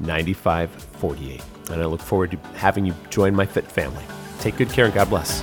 9548. 0.00 1.42
And 1.70 1.82
I 1.82 1.86
look 1.86 2.00
forward 2.00 2.30
to 2.32 2.36
having 2.58 2.84
you 2.86 2.94
join 3.10 3.34
my 3.34 3.46
fit 3.46 3.70
family. 3.70 4.04
Take 4.38 4.56
good 4.56 4.70
care 4.70 4.84
and 4.84 4.94
God 4.94 5.08
bless. 5.08 5.42